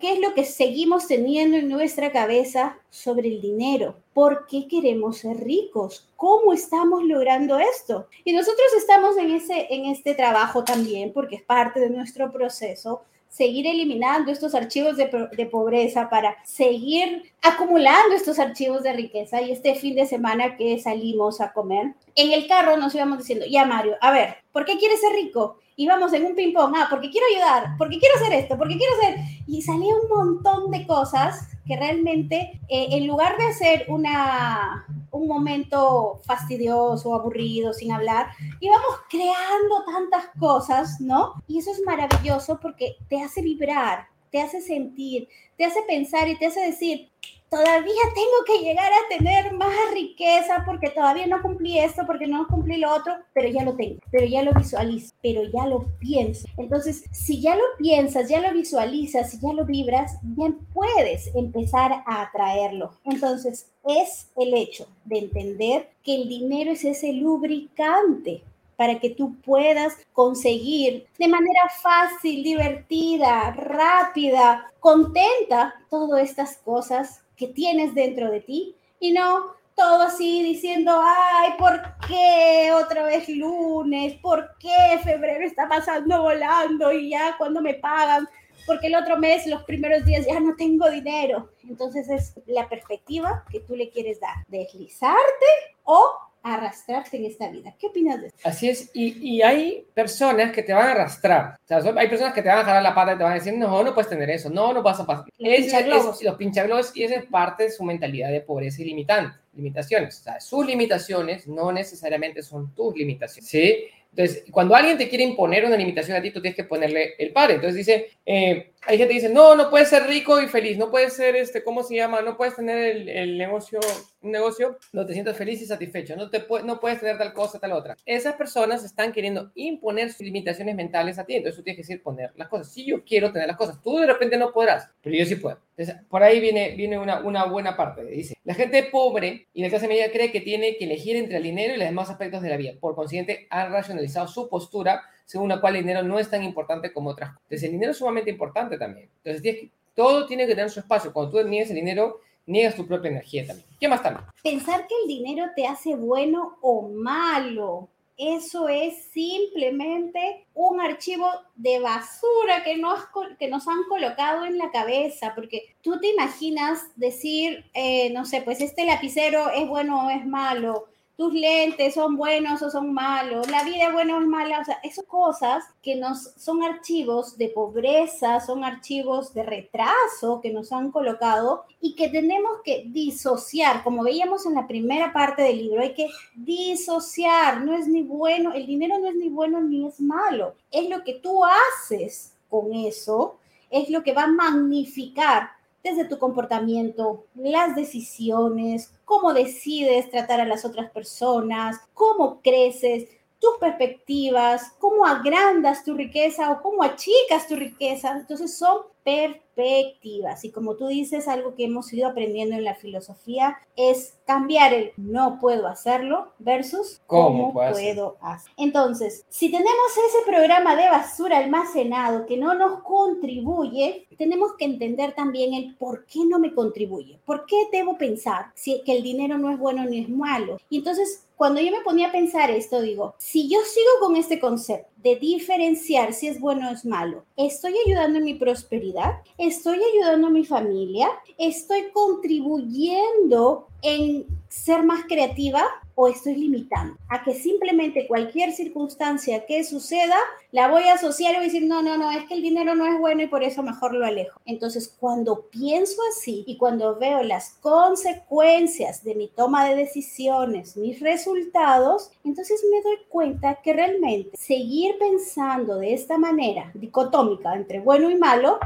¿Qué 0.00 0.14
es 0.14 0.20
lo 0.20 0.34
que 0.34 0.44
seguimos 0.44 1.06
teniendo 1.06 1.56
en 1.56 1.68
nuestra 1.68 2.12
cabeza 2.12 2.78
sobre 2.90 3.28
el 3.28 3.40
dinero? 3.40 3.96
¿Por 4.12 4.46
qué 4.46 4.66
queremos 4.68 5.18
ser 5.18 5.38
ricos? 5.38 6.08
¿Cómo 6.16 6.52
estamos 6.52 7.04
logrando 7.04 7.58
esto? 7.58 8.08
Y 8.24 8.32
nosotros 8.32 8.66
estamos 8.76 9.16
en, 9.16 9.30
ese, 9.30 9.66
en 9.70 9.86
este 9.86 10.14
trabajo 10.14 10.64
también 10.64 11.12
porque 11.12 11.36
es 11.36 11.42
parte 11.42 11.80
de 11.80 11.90
nuestro 11.90 12.32
proceso 12.32 13.02
seguir 13.28 13.66
eliminando 13.66 14.32
estos 14.32 14.54
archivos 14.54 14.96
de, 14.96 15.28
de, 15.36 15.46
pobreza, 15.46 16.08
para 16.08 16.36
seguir 16.44 17.32
acumulando 17.42 18.14
estos 18.14 18.38
archivos 18.38 18.82
de 18.82 18.94
riqueza. 18.94 19.42
Y 19.42 19.52
este 19.52 19.74
fin 19.74 19.94
de 19.94 20.06
semana 20.06 20.56
que 20.56 20.78
salimos 20.78 21.42
a 21.42 21.52
comer, 21.52 21.94
en 22.14 22.32
el 22.32 22.46
carro 22.46 22.78
nos 22.78 22.94
íbamos 22.94 23.18
diciendo, 23.18 23.44
ya 23.46 23.66
Mario, 23.66 23.96
a 24.00 24.10
ver, 24.10 24.36
¿por 24.52 24.64
qué 24.64 24.78
quieres 24.78 25.00
ser 25.02 25.12
rico? 25.12 25.58
Íbamos 25.76 26.12
en 26.14 26.24
un 26.24 26.34
ping-pong, 26.34 26.74
ah, 26.76 26.86
porque 26.90 27.10
quiero 27.10 27.26
ayudar, 27.32 27.76
porque 27.76 27.98
quiero 27.98 28.16
hacer 28.16 28.32
esto, 28.32 28.56
porque 28.56 28.76
quiero 28.76 28.94
hacer... 28.94 29.20
Y 29.46 29.62
salía 29.62 29.94
un 29.94 30.08
montón 30.08 30.70
de 30.70 30.86
cosas 30.86 31.48
que 31.66 31.76
realmente, 31.76 32.60
eh, 32.68 32.88
en 32.90 33.06
lugar 33.06 33.36
de 33.36 33.44
hacer 33.44 33.84
una, 33.88 34.86
un 35.10 35.28
momento 35.28 36.20
fastidioso, 36.24 37.14
aburrido, 37.14 37.72
sin 37.72 37.92
hablar, 37.92 38.28
íbamos 38.60 38.88
creando 39.08 39.84
tantas 39.84 40.26
cosas, 40.38 41.00
¿no? 41.00 41.34
Y 41.46 41.58
eso 41.58 41.70
es 41.70 41.82
maravilloso 41.84 42.58
porque 42.60 42.96
te 43.08 43.22
hace 43.22 43.42
vibrar, 43.42 44.08
te 44.30 44.40
hace 44.40 44.60
sentir, 44.60 45.28
te 45.56 45.64
hace 45.64 45.82
pensar 45.82 46.28
y 46.28 46.36
te 46.38 46.46
hace 46.46 46.60
decir, 46.60 47.10
todavía 47.48 48.02
tengo 48.14 48.44
que 48.46 48.64
llegar 48.64 48.90
a 48.92 49.08
tener 49.16 49.52
más 49.54 49.74
riqueza 49.92 50.62
porque 50.66 50.90
todavía 50.90 51.26
no 51.26 51.42
cumplí 51.42 51.78
esto, 51.78 52.02
porque 52.06 52.26
no 52.26 52.46
cumplí 52.48 52.76
lo 52.78 52.94
otro, 52.94 53.14
pero 53.32 53.48
ya 53.48 53.64
lo 53.64 53.74
tengo, 53.76 54.00
pero 54.10 54.26
ya 54.26 54.42
lo 54.42 54.52
visualizo, 54.52 55.14
pero 55.22 55.42
ya 55.44 55.66
lo 55.66 55.86
pienso. 55.98 56.46
Entonces, 56.56 57.04
si 57.12 57.40
ya 57.40 57.56
lo 57.56 57.62
piensas, 57.78 58.28
ya 58.28 58.40
lo 58.40 58.52
visualizas, 58.52 59.40
ya 59.40 59.52
lo 59.52 59.64
vibras, 59.64 60.18
bien 60.22 60.58
puedes 60.72 61.34
empezar 61.34 62.02
a 62.06 62.22
atraerlo. 62.22 62.92
Entonces, 63.04 63.70
es 63.84 64.28
el 64.36 64.54
hecho 64.54 64.88
de 65.04 65.18
entender 65.18 65.90
que 66.02 66.16
el 66.16 66.28
dinero 66.28 66.72
es 66.72 66.84
ese 66.84 67.12
lubricante 67.12 68.42
para 68.76 68.98
que 68.98 69.10
tú 69.10 69.36
puedas 69.40 69.96
conseguir 70.12 71.06
de 71.18 71.28
manera 71.28 71.62
fácil, 71.80 72.42
divertida, 72.42 73.52
rápida, 73.52 74.70
contenta, 74.80 75.74
todas 75.88 76.22
estas 76.22 76.58
cosas 76.58 77.22
que 77.36 77.48
tienes 77.48 77.94
dentro 77.94 78.30
de 78.30 78.40
ti 78.40 78.76
y 79.00 79.12
no 79.12 79.56
todo 79.74 80.02
así 80.02 80.42
diciendo, 80.42 80.98
ay, 81.04 81.50
¿por 81.58 81.80
qué 82.08 82.72
otra 82.72 83.04
vez 83.04 83.28
lunes? 83.28 84.14
¿Por 84.14 84.56
qué 84.58 84.98
febrero 85.04 85.44
está 85.44 85.68
pasando 85.68 86.22
volando 86.22 86.90
y 86.92 87.10
ya 87.10 87.36
cuando 87.36 87.60
me 87.60 87.74
pagan? 87.74 88.26
Porque 88.66 88.86
el 88.86 88.96
otro 88.96 89.18
mes, 89.18 89.46
los 89.46 89.62
primeros 89.64 90.04
días, 90.06 90.26
ya 90.26 90.40
no 90.40 90.56
tengo 90.56 90.90
dinero. 90.90 91.50
Entonces 91.68 92.08
es 92.08 92.34
la 92.46 92.68
perspectiva 92.68 93.44
que 93.50 93.60
tú 93.60 93.76
le 93.76 93.90
quieres 93.90 94.18
dar, 94.18 94.34
deslizarte 94.48 95.46
o 95.84 96.10
arrastrarse 96.54 97.16
en 97.16 97.24
esta 97.24 97.48
vida. 97.50 97.74
¿Qué 97.78 97.88
opinas 97.88 98.20
de 98.20 98.28
eso? 98.28 98.36
Así 98.44 98.68
es, 98.68 98.90
y, 98.94 99.36
y, 99.36 99.42
hay 99.42 99.84
personas 99.92 100.52
que 100.52 100.62
te 100.62 100.72
van 100.72 100.88
a 100.88 100.90
arrastrar. 100.92 101.58
O 101.64 101.66
sea, 101.66 101.78
hay 101.96 102.08
personas 102.08 102.32
que 102.32 102.42
te 102.42 102.48
van 102.48 102.58
a 102.58 102.64
jalar 102.64 102.82
la 102.82 102.94
pata 102.94 103.14
y 103.14 103.16
te 103.16 103.24
van 103.24 103.32
a 103.32 103.36
decir, 103.36 103.54
no, 103.54 103.82
no 103.82 103.92
puedes 103.92 104.08
tener 104.08 104.30
eso, 104.30 104.48
no, 104.48 104.72
no 104.72 104.82
vas 104.82 105.00
a 105.00 105.06
pasar. 105.06 105.24
Los 105.38 105.56
pinchaglobos. 105.56 106.22
los 106.22 106.36
pinchaglobos, 106.36 106.96
y 106.96 107.02
esa 107.02 107.16
es 107.16 107.24
parte 107.26 107.64
de 107.64 107.70
su 107.70 107.82
mentalidad 107.82 108.30
de 108.30 108.40
pobreza 108.40 108.82
y 108.82 108.84
limitante, 108.84 109.36
limitaciones. 109.54 110.20
O 110.20 110.22
sea, 110.22 110.40
sus 110.40 110.64
limitaciones 110.64 111.48
no 111.48 111.72
necesariamente 111.72 112.42
son 112.42 112.72
tus 112.74 112.94
limitaciones, 112.94 113.50
¿sí? 113.50 113.86
Entonces, 114.16 114.44
cuando 114.50 114.74
alguien 114.74 114.96
te 114.96 115.10
quiere 115.10 115.24
imponer 115.24 115.66
una 115.66 115.76
limitación 115.76 116.16
a 116.16 116.22
ti, 116.22 116.30
tú 116.30 116.40
tienes 116.40 116.56
que 116.56 116.64
ponerle 116.64 117.14
el 117.18 117.32
par. 117.32 117.50
Entonces 117.50 117.76
dice, 117.76 118.12
eh, 118.24 118.72
hay 118.86 118.98
gente 118.98 119.12
que 119.12 119.20
dice, 119.20 119.32
no, 119.32 119.54
no 119.54 119.68
puedes 119.68 119.88
ser 119.88 120.06
rico 120.06 120.40
y 120.40 120.46
feliz, 120.46 120.78
no 120.78 120.90
puedes 120.90 121.12
ser, 121.12 121.36
este, 121.36 121.62
¿cómo 121.62 121.82
se 121.82 121.96
llama? 121.96 122.22
No 122.22 122.36
puedes 122.36 122.54
tener 122.54 122.78
el, 122.78 123.08
el 123.08 123.36
negocio, 123.36 123.80
un 124.22 124.30
negocio, 124.30 124.78
no 124.92 125.04
te 125.04 125.12
sientas 125.12 125.36
feliz 125.36 125.60
y 125.60 125.66
satisfecho, 125.66 126.16
no, 126.16 126.30
te 126.30 126.46
no 126.64 126.80
puedes 126.80 127.00
tener 127.00 127.18
tal 127.18 127.32
cosa, 127.32 127.58
tal 127.58 127.72
otra. 127.72 127.96
Esas 128.06 128.36
personas 128.36 128.84
están 128.84 129.12
queriendo 129.12 129.50
imponer 129.54 130.12
sus 130.12 130.20
limitaciones 130.20 130.76
mentales 130.76 131.18
a 131.18 131.24
ti, 131.24 131.34
entonces 131.34 131.56
tú 131.56 131.64
tienes 131.64 131.76
que 131.76 131.82
decir 131.82 132.02
poner 132.02 132.30
las 132.36 132.48
cosas. 132.48 132.72
Si 132.72 132.86
yo 132.86 133.04
quiero 133.04 133.32
tener 133.32 133.48
las 133.48 133.56
cosas, 133.56 133.82
tú 133.82 133.98
de 133.98 134.06
repente 134.06 134.36
no 134.36 134.52
podrás, 134.52 134.88
pero 135.02 135.16
yo 135.16 135.26
sí 135.26 135.36
puedo. 135.36 135.58
Entonces, 135.76 136.02
por 136.08 136.22
ahí 136.22 136.40
viene, 136.40 136.74
viene 136.74 136.98
una, 136.98 137.20
una 137.20 137.44
buena 137.44 137.76
parte. 137.76 138.02
Dice, 138.04 138.34
la 138.44 138.54
gente 138.54 138.84
pobre 138.84 139.48
y 139.52 139.62
la 139.62 139.68
clase 139.68 139.88
media 139.88 140.10
cree 140.10 140.32
que 140.32 140.40
tiene 140.40 140.76
que 140.78 140.84
elegir 140.84 141.16
entre 141.16 141.36
el 141.36 141.42
dinero 141.42 141.74
y 141.74 141.76
los 141.76 141.86
demás 141.86 142.08
aspectos 142.08 142.40
de 142.40 142.48
la 142.48 142.56
vida. 142.56 142.72
Por 142.80 142.94
consiguiente, 142.94 143.46
han 143.50 143.70
racionalizado 143.72 144.05
su 144.08 144.48
postura 144.48 145.02
según 145.24 145.48
la 145.48 145.60
cual 145.60 145.76
el 145.76 145.82
dinero 145.82 146.02
no 146.02 146.18
es 146.18 146.30
tan 146.30 146.42
importante 146.42 146.92
como 146.92 147.10
otras 147.10 147.34
cosas. 147.34 147.62
El 147.64 147.72
dinero 147.72 147.90
es 147.90 147.98
sumamente 147.98 148.30
importante 148.30 148.78
también. 148.78 149.10
Entonces, 149.24 149.70
todo 149.94 150.26
tiene 150.26 150.46
que 150.46 150.54
tener 150.54 150.70
su 150.70 150.80
espacio. 150.80 151.12
Cuando 151.12 151.32
tú 151.32 151.48
niegas 151.48 151.70
el 151.70 151.76
dinero, 151.76 152.20
niegas 152.46 152.76
tu 152.76 152.86
propia 152.86 153.10
energía 153.10 153.46
también. 153.46 153.68
¿Qué 153.80 153.88
más 153.88 154.02
también? 154.02 154.24
Pensar 154.42 154.86
que 154.86 154.94
el 155.02 155.08
dinero 155.08 155.46
te 155.56 155.66
hace 155.66 155.96
bueno 155.96 156.58
o 156.60 156.88
malo. 156.88 157.88
Eso 158.16 158.68
es 158.68 159.04
simplemente 159.12 160.46
un 160.54 160.80
archivo 160.80 161.28
de 161.54 161.80
basura 161.80 162.64
que 162.64 162.78
nos, 162.78 163.00
que 163.38 163.48
nos 163.48 163.68
han 163.68 163.82
colocado 163.88 164.46
en 164.46 164.56
la 164.56 164.70
cabeza, 164.70 165.32
porque 165.34 165.74
tú 165.82 166.00
te 166.00 166.12
imaginas 166.12 166.80
decir, 166.96 167.66
eh, 167.74 168.10
no 168.10 168.24
sé, 168.24 168.40
pues 168.40 168.62
este 168.62 168.86
lapicero 168.86 169.50
es 169.50 169.68
bueno 169.68 170.06
o 170.06 170.10
es 170.10 170.24
malo, 170.24 170.86
tus 171.16 171.32
lentes 171.32 171.94
son 171.94 172.16
buenos 172.16 172.60
o 172.60 172.70
son 172.70 172.92
malos, 172.92 173.50
la 173.50 173.64
vida 173.64 173.86
es 173.86 173.92
buena 173.92 174.16
o 174.16 174.20
es 174.20 174.26
mala, 174.26 174.60
o 174.60 174.64
sea, 174.64 174.78
esas 174.82 175.06
cosas 175.06 175.64
que 175.82 175.96
nos 175.96 176.34
son 176.36 176.62
archivos 176.62 177.38
de 177.38 177.48
pobreza, 177.48 178.38
son 178.40 178.64
archivos 178.64 179.32
de 179.32 179.42
retraso 179.42 180.40
que 180.42 180.52
nos 180.52 180.72
han 180.72 180.90
colocado 180.90 181.64
y 181.80 181.94
que 181.94 182.10
tenemos 182.10 182.60
que 182.62 182.84
disociar, 182.88 183.82
como 183.82 184.04
veíamos 184.04 184.44
en 184.44 184.54
la 184.54 184.66
primera 184.66 185.14
parte 185.14 185.40
del 185.42 185.58
libro, 185.58 185.80
hay 185.80 185.94
que 185.94 186.08
disociar, 186.34 187.62
no 187.62 187.74
es 187.74 187.88
ni 187.88 188.02
bueno, 188.02 188.52
el 188.52 188.66
dinero 188.66 188.98
no 188.98 189.08
es 189.08 189.16
ni 189.16 189.30
bueno 189.30 189.62
ni 189.62 189.86
es 189.86 189.98
malo, 190.00 190.54
es 190.70 190.90
lo 190.90 191.02
que 191.02 191.14
tú 191.14 191.42
haces 191.44 192.34
con 192.50 192.74
eso, 192.74 193.36
es 193.70 193.88
lo 193.88 194.02
que 194.02 194.12
va 194.12 194.24
a 194.24 194.28
magnificar 194.28 195.55
desde 195.86 196.08
tu 196.08 196.18
comportamiento, 196.18 197.26
las 197.36 197.76
decisiones, 197.76 198.92
cómo 199.04 199.32
decides 199.32 200.10
tratar 200.10 200.40
a 200.40 200.44
las 200.44 200.64
otras 200.64 200.90
personas, 200.90 201.76
cómo 201.94 202.40
creces, 202.42 203.08
tus 203.38 203.56
perspectivas, 203.60 204.72
cómo 204.80 205.06
agrandas 205.06 205.84
tu 205.84 205.94
riqueza 205.94 206.50
o 206.50 206.60
cómo 206.60 206.82
achicas 206.82 207.46
tu 207.46 207.54
riqueza. 207.54 208.16
Entonces 208.16 208.56
son 208.56 208.78
perspectivas. 209.06 210.44
Y 210.44 210.50
como 210.50 210.74
tú 210.74 210.88
dices, 210.88 211.28
algo 211.28 211.54
que 211.54 211.64
hemos 211.64 211.92
ido 211.92 212.08
aprendiendo 212.08 212.56
en 212.56 212.64
la 212.64 212.74
filosofía 212.74 213.56
es 213.76 214.18
cambiar 214.26 214.74
el 214.74 214.92
no 214.96 215.38
puedo 215.40 215.68
hacerlo 215.68 216.32
versus 216.40 217.00
cómo, 217.06 217.52
puedo 217.52 218.16
hacer. 218.20 218.52
Entonces, 218.56 219.24
si 219.28 219.48
tenemos 219.48 219.92
ese 219.92 220.28
programa 220.28 220.74
de 220.74 220.88
basura 220.88 221.38
almacenado 221.38 222.26
que 222.26 222.36
no 222.36 222.54
nos 222.54 222.82
contribuye, 222.82 224.08
tenemos 224.18 224.54
que 224.58 224.64
entender 224.64 225.14
también 225.14 225.54
el 225.54 225.76
por 225.76 226.04
qué 226.06 226.20
no 226.26 226.40
me 226.40 226.52
contribuye. 226.52 227.20
¿Por 227.24 227.46
qué 227.46 227.68
debo 227.70 227.96
pensar 227.96 228.46
si, 228.54 228.82
que 228.82 228.96
el 228.96 229.04
dinero 229.04 229.38
no 229.38 229.52
es 229.52 229.58
bueno 229.58 229.84
ni 229.84 230.00
es 230.00 230.08
malo? 230.08 230.58
Y 230.68 230.78
entonces 230.78 231.26
cuando 231.36 231.60
yo 231.60 231.70
me 231.70 231.82
ponía 231.82 232.08
a 232.08 232.12
pensar 232.12 232.50
esto, 232.50 232.80
digo, 232.80 233.14
si 233.18 233.48
yo 233.48 233.58
sigo 233.60 233.90
con 234.00 234.16
este 234.16 234.40
concepto 234.40 234.90
de 235.06 235.14
diferenciar 235.14 236.12
si 236.12 236.26
es 236.26 236.40
bueno 236.40 236.68
o 236.68 236.72
es 236.72 236.84
malo, 236.84 237.24
¿estoy 237.36 237.74
ayudando 237.86 238.18
en 238.18 238.24
mi 238.24 238.34
prosperidad? 238.34 239.20
¿Estoy 239.38 239.78
ayudando 239.94 240.26
a 240.26 240.30
mi 240.30 240.44
familia? 240.44 241.06
¿Estoy 241.38 241.92
contribuyendo 241.92 243.68
en 243.82 244.26
ser 244.48 244.82
más 244.82 245.04
creativa 245.04 245.64
o 245.96 246.08
estoy 246.08 246.36
limitando 246.36 246.96
a 247.08 247.24
que 247.24 247.34
simplemente 247.34 248.06
cualquier 248.06 248.52
circunstancia 248.52 249.46
que 249.46 249.64
suceda 249.64 250.16
la 250.52 250.68
voy 250.68 250.84
a 250.84 250.94
asociar 250.94 251.32
y 251.32 251.36
voy 251.36 251.44
a 251.44 251.48
decir, 251.48 251.66
no, 251.66 251.82
no, 251.82 251.96
no, 251.96 252.12
es 252.12 252.24
que 252.26 252.34
el 252.34 252.42
dinero 252.42 252.74
no 252.74 252.86
es 252.86 252.98
bueno 253.00 253.22
y 253.22 253.26
por 253.26 253.42
eso 253.42 253.62
mejor 253.62 253.94
lo 253.94 254.04
alejo. 254.04 254.38
Entonces, 254.44 254.94
cuando 255.00 255.46
pienso 255.50 255.96
así 256.10 256.44
y 256.46 256.58
cuando 256.58 256.96
veo 256.96 257.22
las 257.22 257.54
consecuencias 257.60 259.02
de 259.02 259.14
mi 259.14 259.28
toma 259.28 259.66
de 259.66 259.74
decisiones, 259.74 260.76
mis 260.76 261.00
resultados, 261.00 262.10
entonces 262.24 262.62
me 262.70 262.82
doy 262.82 262.98
cuenta 263.08 263.56
que 263.62 263.72
realmente 263.72 264.36
seguir 264.36 264.98
pensando 264.98 265.78
de 265.78 265.94
esta 265.94 266.18
manera 266.18 266.70
dicotómica 266.74 267.54
entre 267.54 267.80
bueno 267.80 268.10
y 268.10 268.16
malo 268.16 268.58